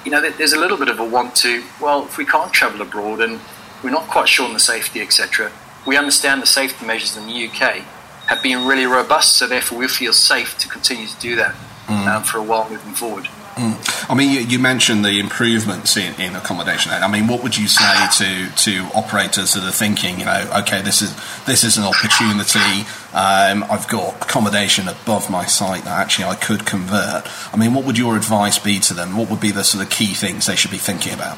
[0.04, 2.82] You know, there's a little bit of a want to, well, if we can't travel
[2.82, 3.40] abroad and
[3.84, 5.52] we're not quite sure on the safety, etc.,
[5.86, 7.84] we understand the safety measures in the UK
[8.26, 11.54] have been really robust, so therefore we feel safe to continue to do that
[11.86, 12.06] mm.
[12.06, 13.28] um, for a while moving forward.
[13.54, 14.10] Mm.
[14.10, 16.90] I mean, you, you, mentioned the improvements in, in, accommodation.
[16.90, 20.80] I mean, what would you say to, to operators that are thinking, you know, okay,
[20.80, 21.14] this is
[21.44, 22.88] this is an opportunity.
[23.12, 27.28] Um, I've got accommodation above my site that actually I could convert.
[27.52, 29.18] I mean, what would your advice be to them?
[29.18, 31.36] What would be the sort of key things they should be thinking about?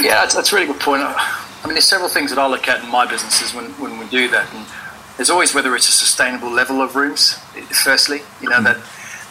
[0.00, 1.02] Yeah, that's, that's a really good point.
[1.02, 4.06] I mean, there's several things that I look at in my businesses when, when we
[4.06, 4.66] do that, and
[5.16, 7.34] there's always whether it's a sustainable level of rooms.
[7.84, 8.78] Firstly, you know that,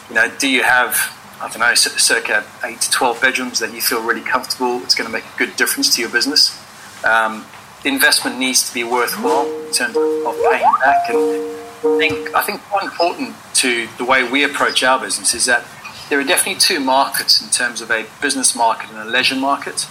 [0.08, 0.96] you know, do you have
[1.40, 4.82] I don't know, circa eight to twelve bedrooms that you feel really comfortable.
[4.82, 6.58] It's going to make a good difference to your business.
[7.04, 7.44] Um,
[7.82, 11.10] the investment needs to be worthwhile in terms of paying back.
[11.10, 11.54] And
[11.84, 15.66] I think I think quite important to the way we approach our business is that
[16.08, 19.86] there are definitely two markets in terms of a business market and a leisure market.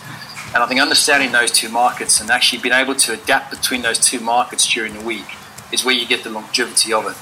[0.55, 3.99] And I think understanding those two markets and actually being able to adapt between those
[3.99, 5.25] two markets during the week
[5.73, 7.17] is where you get the longevity of it.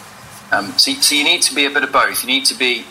[0.53, 2.23] Um, so, so you need to be a bit of both.
[2.23, 2.85] You need to be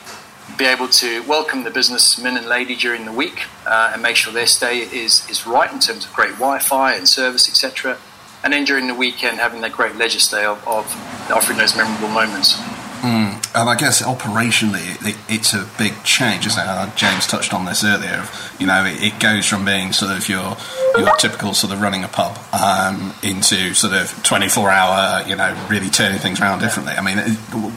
[0.58, 4.32] be able to welcome the businessmen and lady during the week uh, and make sure
[4.32, 7.96] their stay is, is right in terms of great Wi-Fi and service, etc.
[8.42, 10.86] And then during the weekend, having that great leisure stay of, of
[11.30, 12.54] offering those memorable moments.
[13.00, 13.39] Mm.
[13.52, 16.52] And I guess operationally, it, it's a big change, it?
[16.56, 18.24] Uh, James touched on this earlier.
[18.60, 20.56] You know, it, it, goes from being sort of your
[20.96, 25.34] your typical sort of running a pub um, into sort of twenty four hour, you
[25.34, 26.94] know, really turning things around differently.
[26.94, 27.18] I mean,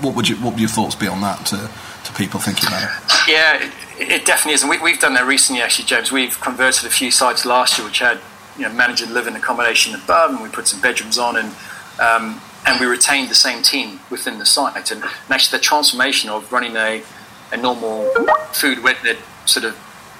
[0.01, 1.57] what would you what would your thoughts be on that to,
[2.05, 3.13] to people thinking about it?
[3.27, 3.63] Yeah,
[3.97, 5.63] it, it definitely is, and we, have done that recently.
[5.63, 8.19] Actually, James, we've converted a few sites last year which had
[8.57, 11.55] you know managed live-in accommodation above, and we put some bedrooms on and.
[11.99, 14.91] Um, and we retained the same team within the site.
[14.91, 17.03] And, and actually, the transformation of running a,
[17.51, 18.09] a normal
[18.53, 18.97] food wet
[19.45, 19.77] sort of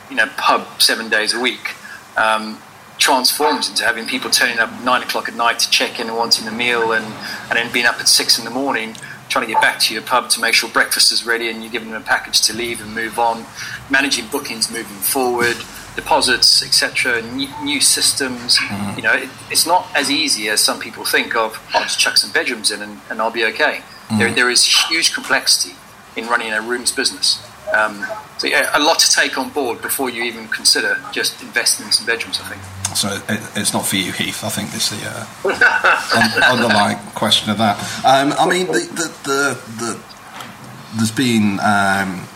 [0.10, 1.76] you know pub seven days a week
[2.18, 2.60] um,
[2.98, 6.48] transforms into having people turning up nine o'clock at night to check in and wanting
[6.48, 8.96] a meal, and and then being up at six in the morning
[9.30, 11.72] trying to get back to your pub to make sure breakfast is ready and you're
[11.72, 13.44] giving them a package to leave and move on,
[13.90, 15.56] managing bookings moving forward
[15.96, 18.58] deposits, etc., new, new, systems.
[18.58, 18.98] Mm-hmm.
[18.98, 21.62] You know, it, it's not as easy as some people think of.
[21.74, 23.82] I'll just chuck some bedrooms in and, and I'll be okay.
[23.82, 24.18] Mm-hmm.
[24.20, 25.76] There, there is huge complexity
[26.16, 27.46] in running a rooms business.
[27.74, 28.06] Um,
[28.38, 31.92] so yeah, a lot to take on board before you even consider just investing in
[31.92, 32.40] some bedrooms.
[32.40, 32.62] I think.
[32.96, 34.44] So it, it's not for you, Heath.
[34.44, 37.80] I think this is the uh, underlying question of that.
[38.06, 40.04] Um, I mean, the, the, the, the
[40.96, 42.28] there's been um,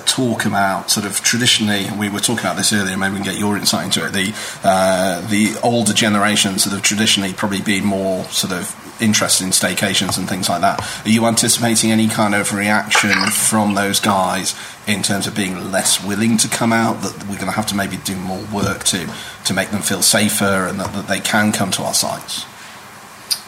[0.00, 3.38] talk about sort of traditionally, we were talking about this earlier, maybe we can get
[3.38, 4.12] your insight into it.
[4.12, 4.34] The
[4.64, 10.16] uh, the older generations that have traditionally probably been more sort of interested in staycations
[10.18, 10.80] and things like that.
[11.04, 14.54] Are you anticipating any kind of reaction from those guys
[14.86, 17.02] in terms of being less willing to come out?
[17.02, 19.12] That we're going to have to maybe do more work to
[19.44, 22.46] to make them feel safer and that, that they can come to our sites.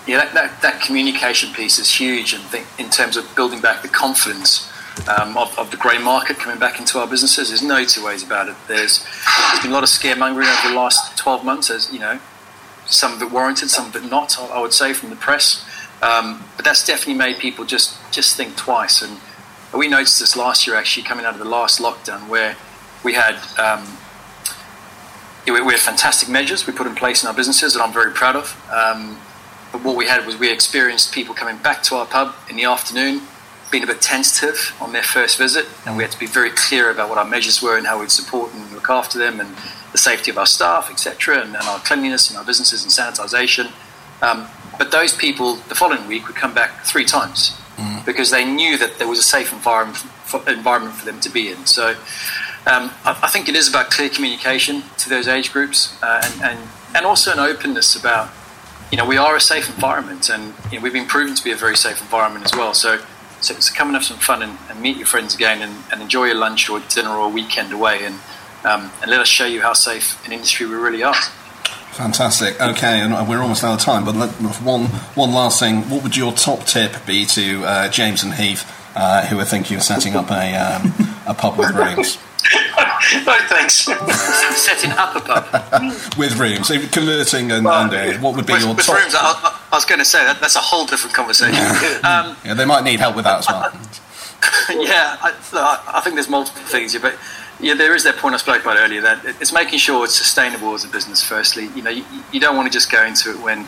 [0.07, 2.43] Yeah, that, that, that communication piece is huge, and
[2.79, 4.71] in terms of building back the confidence
[5.09, 7.49] um, of, of, the grey market coming back into our businesses.
[7.49, 8.57] There's no two ways about it.
[8.69, 9.05] There's,
[9.51, 12.21] there's been a lot of scaremongering over the last 12 months, as you know,
[12.87, 14.39] some of it warranted, some of it not.
[14.39, 15.65] I, would say from the press,
[16.03, 19.03] um, but that's definitely made people just just think twice.
[19.03, 19.19] And
[19.77, 22.57] we noticed this last year, actually, coming out of the last lockdown, where
[23.03, 23.37] we had.
[23.59, 23.99] Um,
[25.47, 28.35] we had fantastic measures we put in place in our businesses that I'm very proud
[28.35, 28.59] of.
[28.73, 29.19] Um,
[29.73, 32.65] but what we had was we experienced people coming back to our pub in the
[32.65, 33.21] afternoon
[33.75, 36.91] been a bit tentative on their first visit, and we had to be very clear
[36.91, 39.53] about what our measures were and how we'd support and look after them, and
[39.91, 43.73] the safety of our staff, etc., and, and, our cleanliness in our businesses and sanitisation.
[44.23, 44.47] Um,
[44.79, 48.07] but those people, the following week, would come back three times mm.
[48.07, 51.51] because they knew that there was a safe environment for, environment for them to be
[51.51, 51.67] in.
[51.67, 51.91] So
[52.67, 56.43] um, I, I, think it is about clear communication to those age groups uh, and,
[56.43, 58.31] and, and also an openness about,
[58.93, 61.51] you know, we are a safe environment and you know, we've been proven to be
[61.51, 62.73] a very safe environment as well.
[62.73, 63.01] So
[63.45, 66.01] so, so come and have some fun and, and meet your friends again and, and,
[66.01, 68.15] enjoy your lunch or dinner or weekend away and,
[68.65, 71.15] um, and let us show you how safe an industry we really are.
[71.93, 72.61] Fantastic.
[72.61, 74.31] Okay, and we're almost out of time, but let,
[74.63, 75.89] one, one last thing.
[75.89, 79.77] What would your top tip be to uh, James and Heath, uh, who are thinking
[79.77, 80.93] of setting up a, um,
[81.27, 82.19] a pub with rooms?
[83.25, 83.87] no, thanks.
[84.57, 88.53] Setting up a pub with rooms, so converting and, well, and uh, what would be
[88.53, 89.01] with, your with top?
[89.01, 91.55] Rooms, I, I, was going to say that that's a whole different conversation.
[92.05, 93.73] um, yeah, they might need help with that as well.
[94.85, 95.33] yeah, I,
[95.95, 97.17] I, think there's multiple things here, but
[97.61, 100.75] yeah, there is that point I spoke about earlier that it's making sure it's sustainable
[100.75, 101.23] as a business.
[101.23, 103.61] Firstly, you know, you, you don't want to just go into it when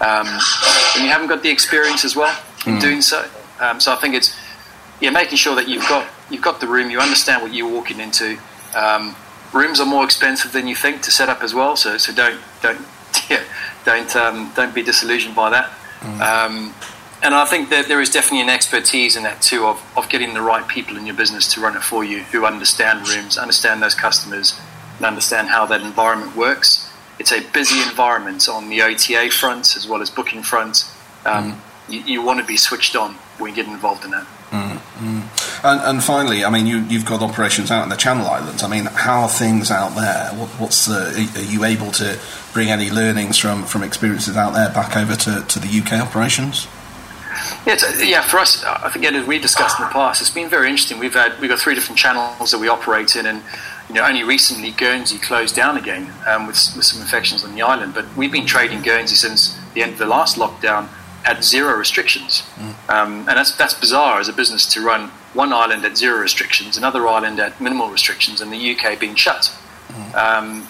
[0.00, 0.26] um,
[0.94, 2.36] when you haven't got the experience as well
[2.66, 2.80] in mm.
[2.80, 3.26] doing so.
[3.60, 4.38] Um, so I think it's
[5.00, 8.00] yeah, making sure that you've got you've got the room, you understand what you're walking
[8.00, 8.38] into.
[8.74, 9.16] Um,
[9.52, 12.40] rooms are more expensive than you think to set up as well, so so don't
[12.60, 12.80] don't
[13.30, 13.42] yeah,
[13.84, 15.70] don't um, don't be disillusioned by that.
[16.00, 16.20] Mm.
[16.20, 16.74] Um,
[17.22, 20.34] and I think that there is definitely an expertise in that too of, of getting
[20.34, 23.82] the right people in your business to run it for you who understand rooms, understand
[23.82, 24.60] those customers,
[24.98, 26.92] and understand how that environment works.
[27.18, 30.84] It's a busy environment on the OTA front as well as booking front.
[31.24, 31.58] Um, mm.
[31.88, 34.26] you, you want to be switched on when you get involved in that.
[34.54, 35.64] Mm, mm.
[35.64, 38.62] And, and, finally, I mean, you, have got operations out in the Channel Islands.
[38.62, 40.28] I mean, how are things out there?
[40.38, 42.16] What, what's the, are you able to
[42.52, 46.68] bring any learnings from, from experiences out there back over to, to the UK operations?
[47.66, 48.22] Yeah, yeah.
[48.22, 51.00] For us, I think as we discussed in the past, it's been very interesting.
[51.00, 53.42] We've had we've got three different channels that we operate in, and
[53.88, 57.62] you know, only recently Guernsey closed down again um, with, with some infections on the
[57.62, 57.92] island.
[57.92, 60.88] But we've been trading Guernsey since the end of the last lockdown
[61.24, 62.74] at zero restrictions, mm.
[62.88, 66.76] um, and that's that's bizarre as a business to run one island at zero restrictions,
[66.76, 69.52] another island at minimal restrictions, and the UK being shut.
[69.88, 70.14] Mm.
[70.14, 70.68] Um,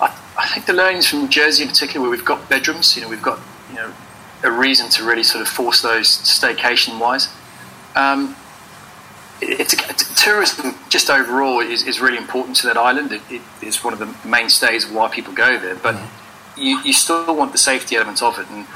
[0.00, 3.08] I, I, think the learnings from Jersey in particular, where we've got bedrooms, you know,
[3.08, 3.92] we've got you know
[4.44, 7.28] a reason to really sort of force those staycation wise.
[7.94, 8.36] Um,
[9.42, 13.12] it's, it's, tourism just overall is, is really important to that island.
[13.12, 16.08] It, it is one of the mainstays of why people go there, but mm.
[16.56, 18.48] you, you still want the safety element of it.
[18.50, 18.66] And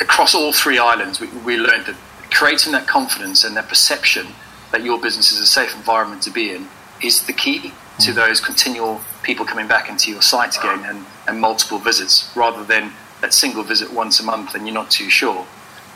[0.00, 1.96] across all three islands, we, we learned that
[2.30, 4.26] creating that confidence and that perception
[4.72, 6.66] that your business is a safe environment to be in
[7.02, 8.14] is the key to mm.
[8.14, 12.92] those continual people coming back into your site again and, and multiple visits rather than
[13.20, 15.46] that single visit once a month and you're not too sure.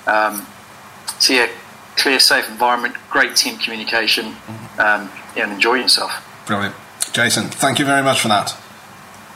[0.06, 0.46] Um,
[1.18, 1.48] so yeah,
[1.96, 4.80] clear, safe environment, great team communication, mm-hmm.
[4.80, 6.12] um, yeah, and enjoy yourself.
[6.46, 6.74] Brilliant,
[7.12, 7.50] Jayson.
[7.50, 8.56] Thank you very much for that.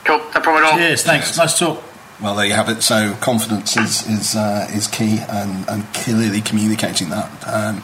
[0.04, 0.78] Cool, no problem at all.
[0.78, 1.26] Cheers, thanks.
[1.28, 1.38] Cheers.
[1.38, 1.82] Nice talk.
[2.22, 2.82] Well, there you have it.
[2.82, 7.28] So confidence is is uh, is key, and, and clearly communicating that.
[7.46, 7.82] Um,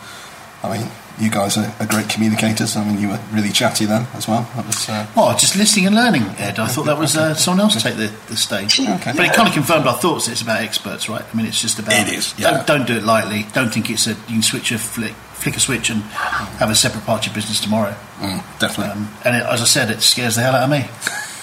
[0.62, 2.76] I mean, you guys are, are, great communicators.
[2.76, 4.49] I mean, you were really chatty then as well.
[4.55, 5.07] That was uh...
[5.16, 6.59] well, just listening and learning, Ed.
[6.59, 8.78] I thought that was uh, someone else take the, the stage.
[8.78, 9.12] Okay.
[9.16, 10.28] But it kind of confirmed our thoughts.
[10.28, 11.22] It's about experts, right?
[11.22, 12.34] I mean, it's just about it is.
[12.39, 12.51] Yeah.
[12.51, 13.47] Don't, don't do it lightly.
[13.53, 16.76] Don't think it's a you can switch a flick, flick a switch and have a
[16.76, 17.95] separate part of your business tomorrow.
[18.18, 18.93] Mm, definitely.
[18.93, 20.89] Um, and it, as I said, it scares the hell out of me.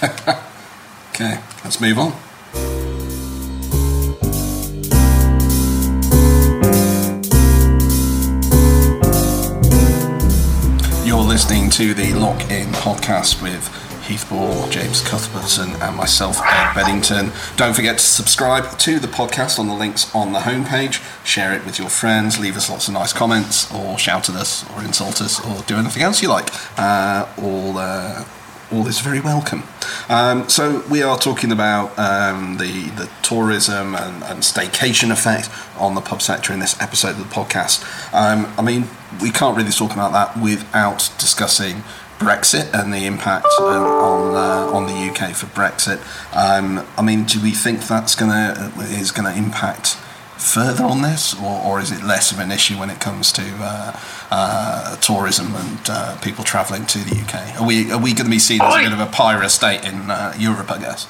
[1.12, 2.25] okay, let's move on.
[11.36, 13.68] Listening to the Lock In podcast with
[14.08, 17.30] Heath Ball, James Cuthbertson, and myself, Ed Bedington.
[17.58, 21.04] Don't forget to subscribe to the podcast on the links on the homepage.
[21.26, 22.40] Share it with your friends.
[22.40, 25.76] Leave us lots of nice comments, or shout at us, or insult us, or do
[25.76, 26.48] anything else you like.
[26.80, 28.24] Uh, all uh,
[28.76, 29.64] all is very welcome.
[30.10, 35.50] Um, so we are talking about um, the the tourism and, and, staycation effect
[35.80, 37.84] on the pub sector in this episode of the podcast.
[38.14, 38.88] Um, I mean,
[39.22, 41.84] we can't really talk about that without discussing
[42.20, 46.00] Brexit and the impact uh, on uh, on the UK for Brexit.
[46.36, 49.98] Um, I mean, do we think that's gonna is gonna impact?
[50.38, 53.42] Further on this, or, or is it less of an issue when it comes to
[53.60, 57.62] uh, uh, tourism and uh, people travelling to the UK?
[57.62, 59.86] Are we are we going to be seen as a bit of a pirate state
[59.86, 60.70] in uh, Europe?
[60.70, 61.08] I guess.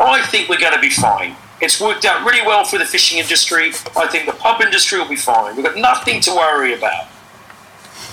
[0.00, 1.36] I think we're going to be fine.
[1.60, 3.72] It's worked out really well for the fishing industry.
[3.96, 5.56] I think the pub industry will be fine.
[5.56, 7.08] We've got nothing to worry about.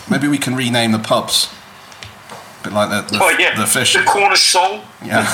[0.09, 1.53] Maybe we can rename the pubs.
[2.31, 3.55] A bit like the, the, oh, yeah.
[3.55, 3.93] the fish.
[3.93, 4.81] The Cornish sole.
[5.03, 5.31] Yeah.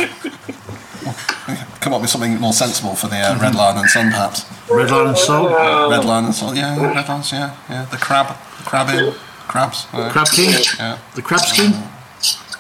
[1.81, 4.45] come up with something more sensible for the uh, Red Lion and Sun, perhaps.
[4.69, 5.45] Red Lion and Sun?
[5.91, 7.85] Red Lion and Sun, yeah, Red Lions, yeah, yeah.
[7.85, 8.27] The crab,
[8.57, 9.13] the crab in,
[9.47, 9.87] crabs.
[9.91, 10.51] Uh, crab King?
[10.77, 10.99] Yeah.
[11.15, 11.73] The Crabs King?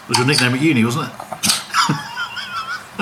[0.09, 1.11] Was your nickname at uni, wasn't it?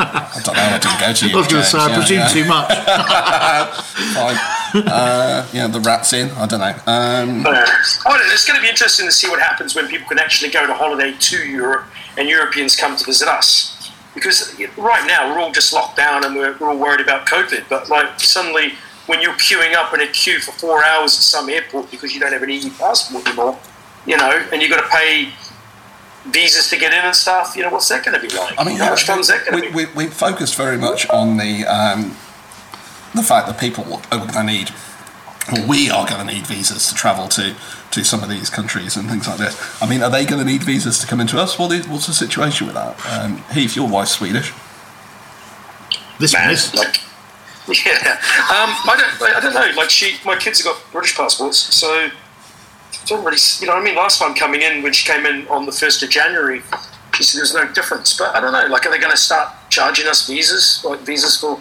[0.01, 0.61] I don't know.
[0.61, 1.33] I didn't go to uni.
[1.33, 2.27] I was going to say, I presume yeah.
[2.27, 2.67] too much.
[4.13, 4.85] Fine.
[4.87, 6.29] Uh, yeah, the rats in.
[6.31, 6.75] I don't know.
[6.85, 10.51] Um, oh, it's going to be interesting to see what happens when people can actually
[10.51, 13.78] go to holiday to Europe and Europeans come to visit us
[14.13, 17.69] because right now we're all just locked down and we're, we're all worried about COVID.
[17.69, 18.73] But like suddenly,
[19.05, 22.19] when you're queuing up in a queue for four hours at some airport because you
[22.19, 23.57] don't have an EU passport anymore,
[24.05, 25.29] you know, and you've got to pay
[26.27, 27.55] visas to get in and stuff.
[27.55, 28.55] You know, what's that going to be like?
[28.57, 29.75] I mean, how much fun's that going to be?
[29.75, 32.15] We, we focused very much on the um,
[33.15, 34.71] the fact that people are going to need,
[35.57, 37.55] or we are going to need visas to travel to
[37.91, 39.81] to some of these countries and things like this.
[39.81, 41.57] I mean, are they going to need visas to come into us?
[41.57, 43.03] What is, what's the situation with that?
[43.07, 44.53] Um, Heath, your wife's Swedish.
[46.19, 46.73] This Man, is.
[46.75, 46.99] Like,
[47.67, 48.19] yeah.
[48.49, 49.35] Um, I don't.
[49.35, 49.77] I don't know.
[49.77, 52.09] Like she, my kids have got British passports, so
[53.05, 53.37] don't really.
[53.59, 56.03] You know, I mean, last time coming in when she came in on the first
[56.03, 56.61] of January,
[57.15, 58.17] she said there's no difference.
[58.17, 58.67] But I don't know.
[58.67, 61.59] Like, are they going to start charging us visas, like visas for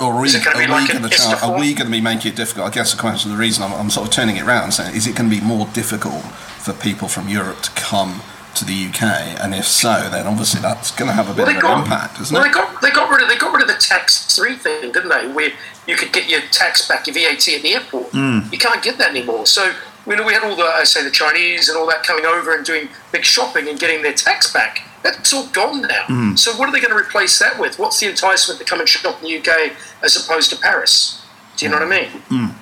[0.00, 2.36] or are we, are, we like gonna char- are we going to be making it
[2.36, 2.66] difficult?
[2.66, 4.94] I guess the question, the reason I'm, I'm, sort of turning it around, and saying,
[4.94, 8.22] is it going to be more difficult for people from Europe to come
[8.54, 9.02] to the UK?
[9.40, 11.84] And if so, then obviously that's going to have a bit well, of got, an
[11.84, 12.48] impact, isn't well, it?
[12.48, 15.08] They got, they got rid of they got rid of the tax three thing, didn't
[15.08, 15.28] they?
[15.28, 15.50] Where
[15.86, 18.10] you could get your tax back, your VAT at the airport.
[18.12, 18.52] Mm.
[18.52, 19.46] You can't get that anymore.
[19.46, 19.72] So
[20.06, 22.54] we know we had all the I say the Chinese and all that coming over
[22.54, 24.87] and doing big shopping and getting their tax back.
[25.02, 26.04] That's all gone now.
[26.04, 26.38] Mm.
[26.38, 27.78] So what are they going to replace that with?
[27.78, 29.72] What's the enticement to come and shop in the UK
[30.02, 31.24] as opposed to Paris?
[31.56, 32.22] Do you know what I mean?
[32.28, 32.54] Mm.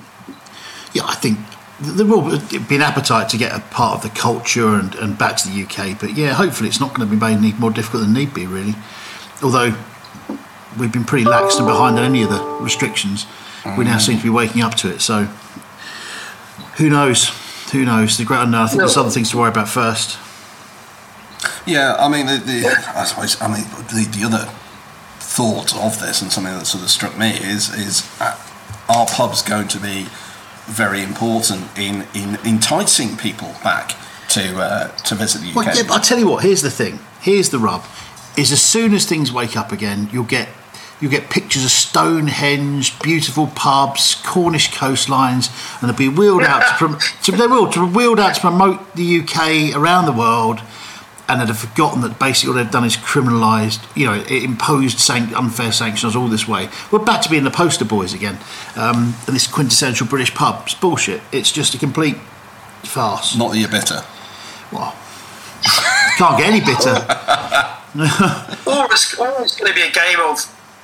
[0.95, 1.39] Yeah, I think
[1.80, 5.37] there will be an appetite to get a part of the culture and, and back
[5.39, 5.99] to the UK.
[6.01, 8.47] But yeah, hopefully it's not going to be made any more difficult than need be,
[8.47, 8.74] really.
[9.43, 9.74] Although
[10.78, 13.26] we've been pretty lax and behind on any of the restrictions.
[13.76, 15.01] we now seem to be waking up to it.
[15.01, 15.24] So
[16.76, 17.28] who knows?
[17.72, 18.16] Who knows?
[18.16, 18.62] The great unknown.
[18.62, 20.18] I think there's other things to worry about first.
[21.66, 24.51] Yeah, I mean, the, the, I suppose, I mean, the, the other
[25.18, 28.39] thought of this and something that sort of struck me is is uh,
[28.89, 30.07] are pubs going to be
[30.66, 33.95] very important in, in enticing people back
[34.30, 35.57] to uh, to visit the UK?
[35.57, 36.43] Well, yeah, but I'll tell you what.
[36.43, 36.99] Here's the thing.
[37.20, 37.84] Here's the rub.
[38.37, 40.49] Is as soon as things wake up again, you'll get
[41.01, 46.74] you'll get pictures of Stonehenge, beautiful pubs, Cornish coastlines, and they'll be wheeled out to,
[46.74, 50.61] prom- to they will to wheeled out to promote the UK around the world.
[51.29, 55.01] And they'd have forgotten that basically all they've done is criminalised, you know, it imposed
[55.01, 56.68] san- unfair sanctions all this way.
[56.93, 58.39] We're back to being the poster boys again.
[58.77, 60.62] Um, and this quintessential British pub.
[60.66, 61.20] It's bullshit.
[61.33, 62.16] It's just a complete
[62.85, 63.37] farce.
[63.37, 64.03] Not that you're bitter.
[64.70, 64.95] Well,
[66.16, 66.95] can't get any bitter.
[68.66, 70.39] Or it's, or it's going to be a game of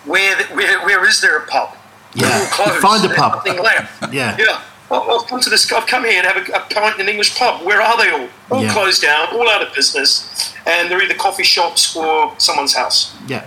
[0.07, 1.77] where, where where is there a pub?
[2.15, 2.29] Yeah.
[2.29, 2.81] They're all closed.
[2.81, 3.35] Find a pub.
[3.45, 4.15] Nothing left.
[4.15, 4.37] Yeah.
[4.39, 4.63] Yeah.
[4.93, 5.73] Well, I've come to this.
[5.73, 7.65] I've come here and have a, a pint in an English pub.
[7.65, 8.29] Where are they all?
[8.51, 8.73] All Yeah.
[8.75, 13.15] closed down, all out of business, and they're either coffee shops or someone's house.
[13.27, 13.45] Yeah.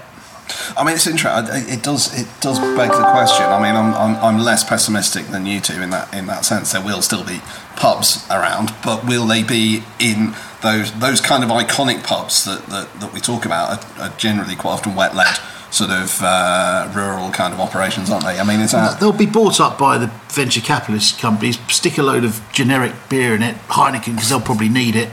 [0.76, 1.72] I mean, it's interesting.
[1.72, 3.46] It does it does beg the question.
[3.46, 6.72] I mean, I'm, I'm, I'm less pessimistic than you two in that in that sense.
[6.72, 7.42] There will still be
[7.76, 12.88] pubs around, but will they be in those those kind of iconic pubs that, that,
[13.00, 13.70] that we talk about
[14.00, 15.38] are, are generally quite often wet led
[15.76, 18.40] sort of uh, rural kind of operations, aren't they?
[18.40, 22.04] I mean, is that They'll be bought up by the venture capitalist companies, stick a
[22.04, 25.10] load of generic beer in it, Heineken, because they'll probably need it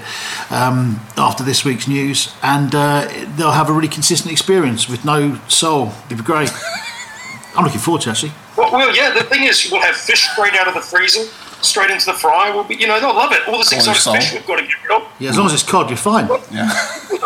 [0.51, 5.41] um, after this week's news, and uh, they'll have a really consistent experience with no
[5.49, 5.93] soul.
[6.07, 6.51] It'd be great.
[7.57, 8.33] I'm looking forward to it, actually.
[8.57, 9.13] Well, well, yeah.
[9.13, 11.25] The thing is, we'll have fish straight out of the freezer,
[11.61, 12.55] straight into the fryer.
[12.55, 13.47] We'll be, you know, they'll love it.
[13.49, 14.15] All this Cornish exotic sole.
[14.15, 15.09] fish we've got to get rid of.
[15.19, 16.29] Yeah, as long as it's cod, you're fine.
[16.51, 16.71] yeah?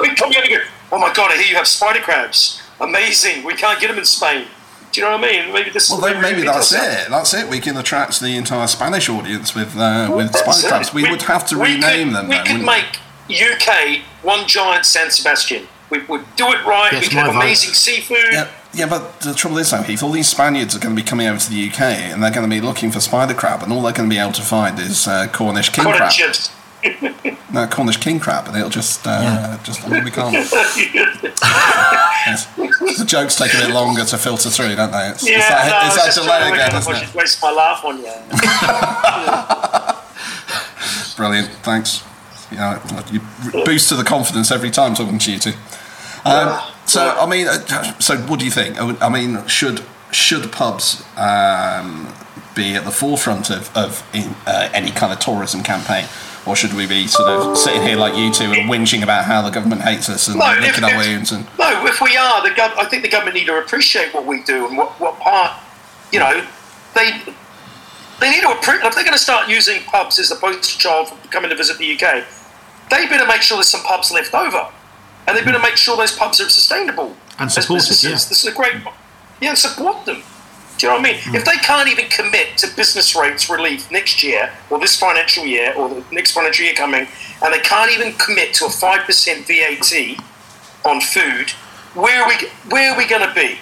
[0.01, 0.59] We come here and go,
[0.93, 2.63] oh my god, I hear you have spider crabs.
[2.81, 3.45] Amazing.
[3.45, 4.47] We can't get them in Spain.
[4.93, 5.53] Do you know what I mean?
[5.53, 5.91] Maybe this.
[5.91, 7.09] Well, then maybe we that's do it.
[7.11, 7.49] That's it.
[7.49, 10.69] We can attract the entire Spanish audience with uh, with That's spider it.
[10.69, 10.95] crabs.
[10.95, 12.29] We, would have to rename could, them.
[12.29, 13.01] We though, could wouldn't make
[13.31, 15.69] UK one giant San Sebastian.
[15.91, 16.91] We would do it right.
[16.91, 17.43] Gets we could have my vote.
[17.43, 18.33] amazing seafood.
[18.33, 21.07] Yeah, yeah, but the trouble is, though, Heath, all these Spaniards are going to be
[21.07, 23.73] coming over to the UK and they're going to be looking for spider crab, and
[23.73, 26.13] all they're going to be able to find is uh, Cornish king Cottage crab.
[26.13, 26.51] chips.
[27.53, 29.59] No, Cornish king crab, and it'll just, uh, Yeah.
[29.63, 30.33] just I mean, we can't.
[30.35, 30.51] Yes.
[32.99, 35.09] The jokes take a bit longer to filter through, don't they?
[35.09, 36.95] It's, Yeah, it's that, no, I it's was that just delay to again, I isn't
[36.97, 37.15] should it?
[37.15, 38.13] waste my laugh on you.
[41.17, 42.03] Brilliant, thanks.
[42.53, 42.79] Yeah,
[43.11, 43.21] you
[43.65, 45.53] boost to the confidence every time talking to you two.
[46.25, 48.81] Um, so, I mean, uh, so what do you think?
[48.81, 52.13] I I mean, should should pubs um,
[52.55, 56.07] be at the forefront of, of in, uh, any kind of tourism campaign,
[56.47, 59.43] or should we be sort of sitting here like you two and whinging about how
[59.43, 61.33] the government hates us and No, if- licking our wounds?
[61.33, 64.25] And No, if we are, the gov- I think the government need to appreciate what
[64.25, 65.61] we do and what, what part,
[66.13, 66.47] you know,
[66.95, 67.21] they
[68.21, 68.87] they need to appreciate.
[68.87, 71.79] If they're going to start using pubs as the poster child for coming to visit
[71.79, 72.25] the UK,
[72.91, 74.69] they better make sure there's some pubs left over,
[75.27, 75.63] and they better mm.
[75.63, 78.11] make sure those pubs are sustainable And as support it, yeah.
[78.11, 78.75] This is a great,
[79.41, 80.23] yeah, and support them.
[80.79, 81.35] Do you know what I mean?
[81.35, 85.73] If they can't even commit to business rates relief next year, or this financial year,
[85.75, 87.07] or the next financial year coming,
[87.43, 89.93] and they can't even commit to a five percent VAT
[90.85, 91.51] on food,
[91.95, 92.49] where are we?
[92.69, 93.59] Where are we going to be?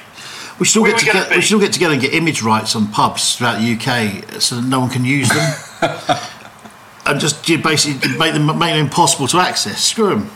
[0.58, 1.30] We should all Where get are we gonna together.
[1.30, 1.42] We be?
[1.42, 4.66] should all get together and get image rights on pubs throughout the UK, so that
[4.66, 5.54] no one can use them,
[7.06, 9.82] and just you basically make them make them impossible to access.
[9.84, 10.30] Screw them.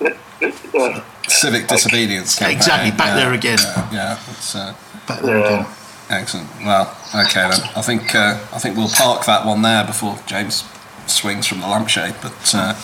[1.28, 2.56] Civic disobedience campaign.
[2.56, 3.58] Exactly, back there again.
[3.60, 4.18] Yeah, yeah
[4.54, 4.74] uh,
[5.06, 5.66] Back there again.
[6.10, 6.48] Excellent.
[6.64, 7.60] Well, okay then.
[7.76, 10.64] I think uh, I think we'll park that one there before James
[11.06, 12.14] swings from the lampshade.
[12.22, 12.74] But uh,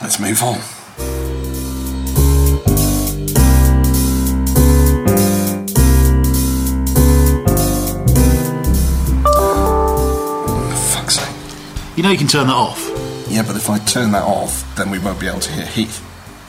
[0.00, 0.58] let's move on.
[10.92, 11.34] Fuck's sake.
[11.96, 12.82] You know you can turn that off.
[13.28, 16.02] Yeah, but if I turn that off, then we won't be able to hear Heath.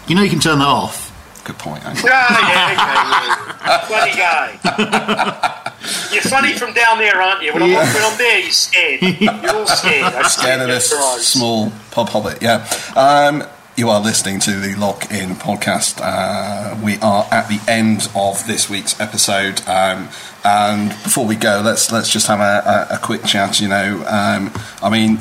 [0.08, 1.07] You know you can turn that off.
[1.48, 1.82] Good point.
[1.86, 1.94] eh?
[2.04, 3.78] yeah, yeah, yeah, yeah.
[3.88, 5.64] Funny guy.
[6.12, 7.54] You're funny from down there, aren't you?
[7.54, 7.94] When I'm, Yeah.
[7.94, 9.02] when I'm there, you're scared.
[9.02, 10.04] You're all scared.
[10.14, 10.90] I see Scared of this
[11.26, 12.68] small pub hobbit, yeah.
[12.98, 13.46] Um,
[13.78, 16.02] you are listening to the Lock In podcast.
[16.04, 20.10] Uh, we are at the end of this week's episode, um,
[20.44, 23.62] and before we go, let's let's just have a, a, a quick chat.
[23.62, 24.52] You know, um,
[24.84, 25.20] I mean,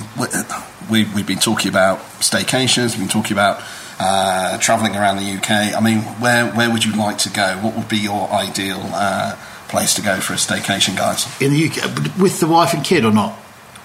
[0.90, 3.60] we, we've been talking about staycations, we've been talking about
[3.98, 5.50] uh, travelling around the UK.
[5.74, 7.56] I mean, where where would you like to go?
[7.62, 9.36] What would be your ideal uh,
[9.68, 11.26] place to go for a staycation, guys?
[11.40, 13.38] In the UK, with the wife and kid or not?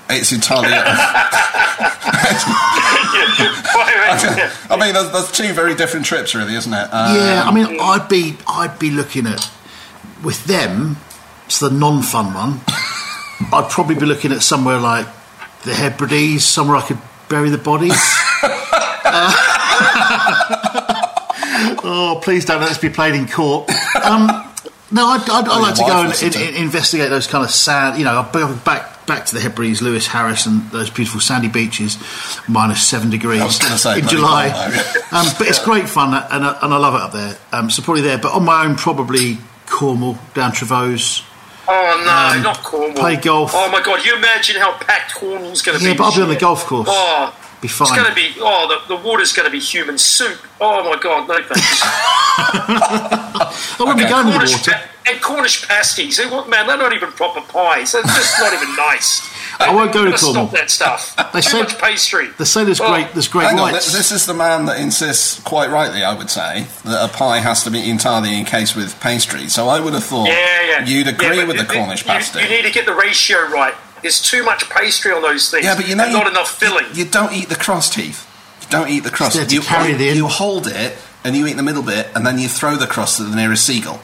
[0.10, 0.68] It's entirely.
[0.68, 0.78] Wait,
[3.76, 6.94] wait, I mean, there's, there's two very different trips, really, isn't it?
[6.94, 9.50] Um, yeah, I mean, I'd be I'd be looking at
[10.24, 10.98] with them
[11.46, 12.62] It's the non-fun one,
[13.52, 15.06] I'd probably be looking at somewhere like
[15.64, 17.00] the Hebrides, somewhere I could
[17.30, 18.00] bury the bodies.
[19.14, 19.34] Uh,
[21.84, 23.70] oh, please don't let us be played in court.
[24.04, 24.28] Um,
[24.94, 27.98] no, I'd, I'd, I'd like to go and in, in- investigate those kind of sand.
[27.98, 28.24] You know,
[28.66, 31.98] back back to the Hebrides, Lewis Harris, and those beautiful sandy beaches,
[32.48, 34.48] minus seven degrees I was say, in July.
[35.12, 37.38] um, but it's great fun, and, I- and I love it up there.
[37.54, 38.18] Um, so probably there.
[38.18, 41.24] But on my own, probably Cornwall, down Trevose.
[41.68, 42.94] Oh no, Um, not Cornwall.
[42.98, 43.52] play golf.
[43.54, 45.98] Oh my god, you imagine how packed Cornwall's going to Yeah, be.
[45.98, 46.90] but I'll be on the golf course.
[46.92, 47.88] Oh, Be fine.
[47.90, 48.34] It's going to be.
[48.40, 50.40] Oh, the, the water's going to be human soup.
[50.60, 51.80] Oh my god, no thanks.
[51.84, 54.80] I wouldn't be going in the Cornish water.
[55.08, 56.20] and Cornish pasties.
[56.20, 57.92] Man, they're not even proper pies.
[57.92, 59.30] They're just not even nice.
[59.60, 61.16] I won't go to Gotta Stop that stuff.
[61.34, 62.30] They Too said- much pastry.
[62.38, 62.92] They say there's Oh.
[62.92, 63.92] great, there's great Hang on, whites.
[63.92, 67.64] this is the man that insists, quite rightly, I would say, that a pie has
[67.66, 69.50] to be entirely encased with pastry.
[69.50, 70.86] So I would have thought Yeah, yeah.
[70.86, 72.42] you'd agree but with the you- Cornish you, pasty.
[72.42, 73.76] You need to get the ratio right.
[74.02, 75.66] There's too much pastry on those things.
[75.66, 76.86] yeah, but you know, and you, not enough filling.
[76.94, 78.28] You, you don't eat the crust, Heath.
[78.62, 79.36] You don't eat the crust.
[79.36, 82.26] there to you, carry the- you hold it and you eat the middle bit, and
[82.26, 84.00] then you throw the crust to the nearest seagull.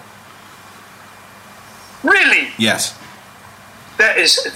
[2.04, 2.93] really, Yes.
[3.98, 4.48] that is.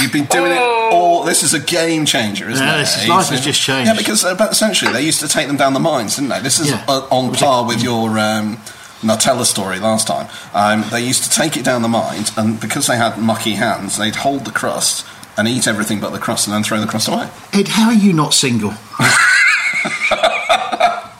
[0.00, 0.88] You've been doing Oh.
[0.88, 1.22] it all.
[1.24, 2.78] This is a game changer, isn't Yeah, it?
[2.78, 3.86] this is- life has just changed.
[3.88, 6.40] Yeah, because uh, essentially they used to take them down the mines, didn't they?
[6.40, 6.82] This is Yeah.
[6.88, 8.60] uh, on par with your um,
[9.02, 10.28] Nutella story last time.
[10.54, 13.98] Um, they used to take it down the mines, and because they had mucky hands,
[13.98, 17.08] they'd hold the crust and eat everything but the crust, and then throw the crust
[17.08, 17.28] away.
[17.52, 18.70] Ed, how are you not single?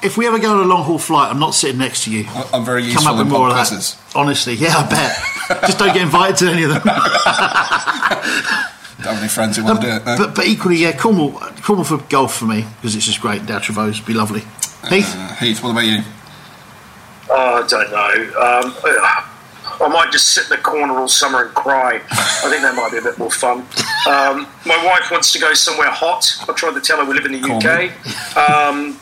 [0.02, 2.26] if we ever go on a long haul flight, I'm not sitting next to you.
[2.52, 3.96] I'm very Come useful up with more of that.
[4.14, 5.62] Honestly, yeah, I bet.
[5.66, 6.82] Just don't get invited to any of them.
[9.02, 10.04] Don't have any friends who want to do it.
[10.04, 10.16] no?
[10.16, 13.44] but, but equally, yeah, Cornwall, Cornwall for golf for me because it's just great.
[13.46, 14.40] Down Trevose, be lovely.
[14.88, 16.02] Heath, Uh, Heath, what about you?
[17.30, 18.40] Oh, I don't know.
[18.40, 18.74] Um,
[19.80, 22.00] I might just sit in the corner all summer and cry.
[22.10, 23.58] I think that might be a bit more fun.
[24.08, 26.24] Um, my wife wants to go somewhere hot.
[26.48, 27.90] I tried to tell her we live in the UK.
[28.36, 28.98] Um,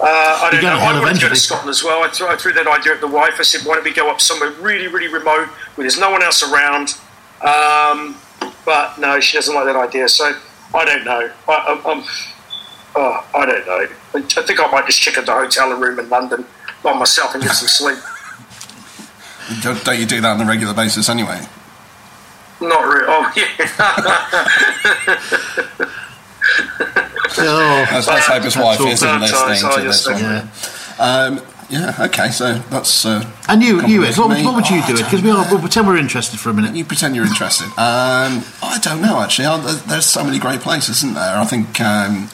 [0.00, 0.70] uh, I don't know.
[0.70, 2.02] I want to go to Scotland as well.
[2.02, 3.34] I threw, I threw that idea at the wife.
[3.38, 6.22] I said, why don't we go up somewhere really, really remote where there's no one
[6.22, 6.98] else around?
[7.42, 8.16] Um,
[8.64, 10.08] but no, she doesn't like that idea.
[10.08, 10.32] So
[10.74, 11.30] I don't know.
[11.48, 12.04] I, I'm, I'm,
[12.96, 13.86] oh, I don't know.
[14.14, 16.44] I think I might just check into the hotel room in London
[16.82, 17.98] by myself and get some sleep.
[19.62, 21.44] Don't, don't you do that on a regular basis anyway?
[22.60, 23.04] Not really.
[23.08, 23.56] Oh, yeah.
[27.38, 30.20] oh, Let's, let's hope his wife isn't listening to yes, this one.
[30.20, 30.48] yeah.
[30.98, 33.04] Um, yeah, okay, so that's.
[33.06, 34.94] Uh, And you, you, Ed, compliment what, what would you Oh, do?
[34.94, 36.74] I Because we are, we'll pretend we're interested for a minute.
[36.76, 37.66] You pretend you're interested.
[37.78, 39.46] Um, I don't know actually.
[39.46, 41.36] I, there's so many great places, isn't there?
[41.36, 42.28] I think um,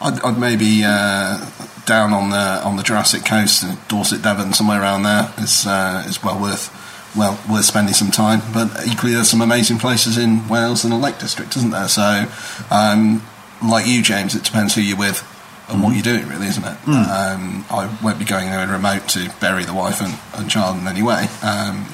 [0.00, 1.44] I'd, I'd maybe uh,
[1.90, 6.04] down on the on the Jurassic Coast, uh, Dorset, Devon, somewhere around there is uh,
[6.06, 6.70] is well worth
[7.16, 8.40] well worth spending some time.
[8.54, 11.88] But equally, there's some amazing places in Wales and the Lake District, isn't there?
[11.88, 12.26] So,
[12.70, 13.22] um,
[13.62, 15.20] like you, James, it depends who you're with.
[15.68, 16.78] And what you're doing, really, isn't it?
[16.88, 20.88] Um, I won't be going anywhere remote to bury the wife and, and child in
[20.88, 21.28] any way.
[21.46, 21.86] Um,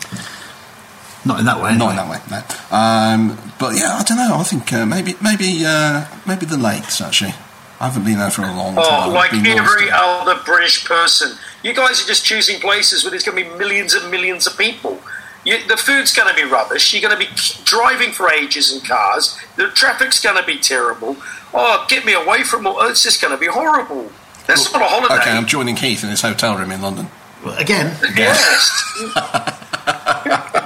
[1.26, 1.76] Not in that way.
[1.76, 1.90] not anyway.
[1.90, 2.40] in that way, no.
[2.74, 3.20] Um,
[3.58, 4.36] but yeah, I don't know.
[4.40, 7.34] I think uh, maybe maybe uh, maybe the lakes actually.
[7.78, 9.10] I haven't been there for a long oh, time.
[9.10, 11.36] Oh, I've like every other British person.
[11.62, 14.56] You guys are just choosing places where there's going to be millions and millions of
[14.56, 14.98] people.
[15.44, 16.92] You, the food's going to be rubbish.
[16.92, 17.30] You're going to be
[17.64, 19.38] driving for ages in cars.
[19.56, 21.16] The traffic's going to be terrible.
[21.52, 22.80] Oh, get me away from all.
[22.88, 24.10] It's just going to be horrible.
[24.46, 25.14] That's not a holiday.
[25.14, 27.08] Okay, I'm joining Keith in his hotel room in London.
[27.44, 28.82] Well, Again, Yes.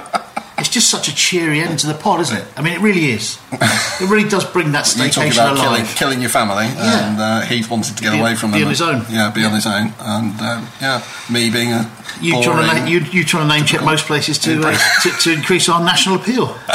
[0.71, 2.45] just such a cheery end to the pod, isn't it?
[2.57, 3.37] I mean, it really is.
[3.51, 5.95] It really does bring that staycation about killing, alive.
[5.95, 7.09] killing your family, Yeah.
[7.09, 8.67] and uh, Heath wanted to get Be- away from be them.
[8.67, 9.05] on his own.
[9.09, 11.89] Yeah, be on his own, and um, yeah, me being a
[12.21, 14.77] You boring, trying to name, you, you trying to name check most places to, uh,
[15.03, 16.47] to to increase our national appeal.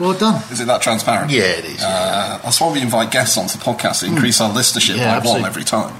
[0.00, 0.42] well done.
[0.50, 1.30] Is it that transparent?
[1.30, 1.82] Yeah, it is.
[1.82, 5.26] Uh, that's why we invite guests onto the podcast to increase our listenership Yeah, by
[5.26, 5.46] one absolutely.
[5.46, 5.94] every time.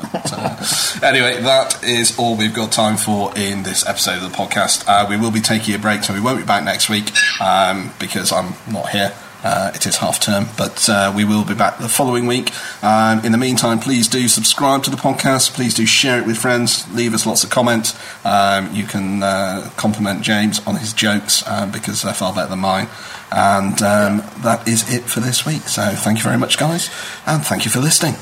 [0.98, 4.84] So, anyway, that is all we've got time for in this episode of the podcast.
[4.88, 7.92] Uh, we will be taking a break, so we won't be back next week um,
[7.98, 9.12] because I'm not here.
[9.44, 12.50] Uh, it is half term, but uh, we will be back the following week.
[12.82, 15.52] Um, in the meantime, please do subscribe to the podcast.
[15.52, 16.90] Please do share it with friends.
[16.94, 17.94] Leave us lots of comments.
[18.24, 22.60] Um, you can uh, compliment James on his jokes uh, because they're far better than
[22.60, 22.88] mine.
[23.30, 25.62] And um, that is it for this week.
[25.62, 26.88] So thank you very much, guys,
[27.26, 28.14] and thank you for listening.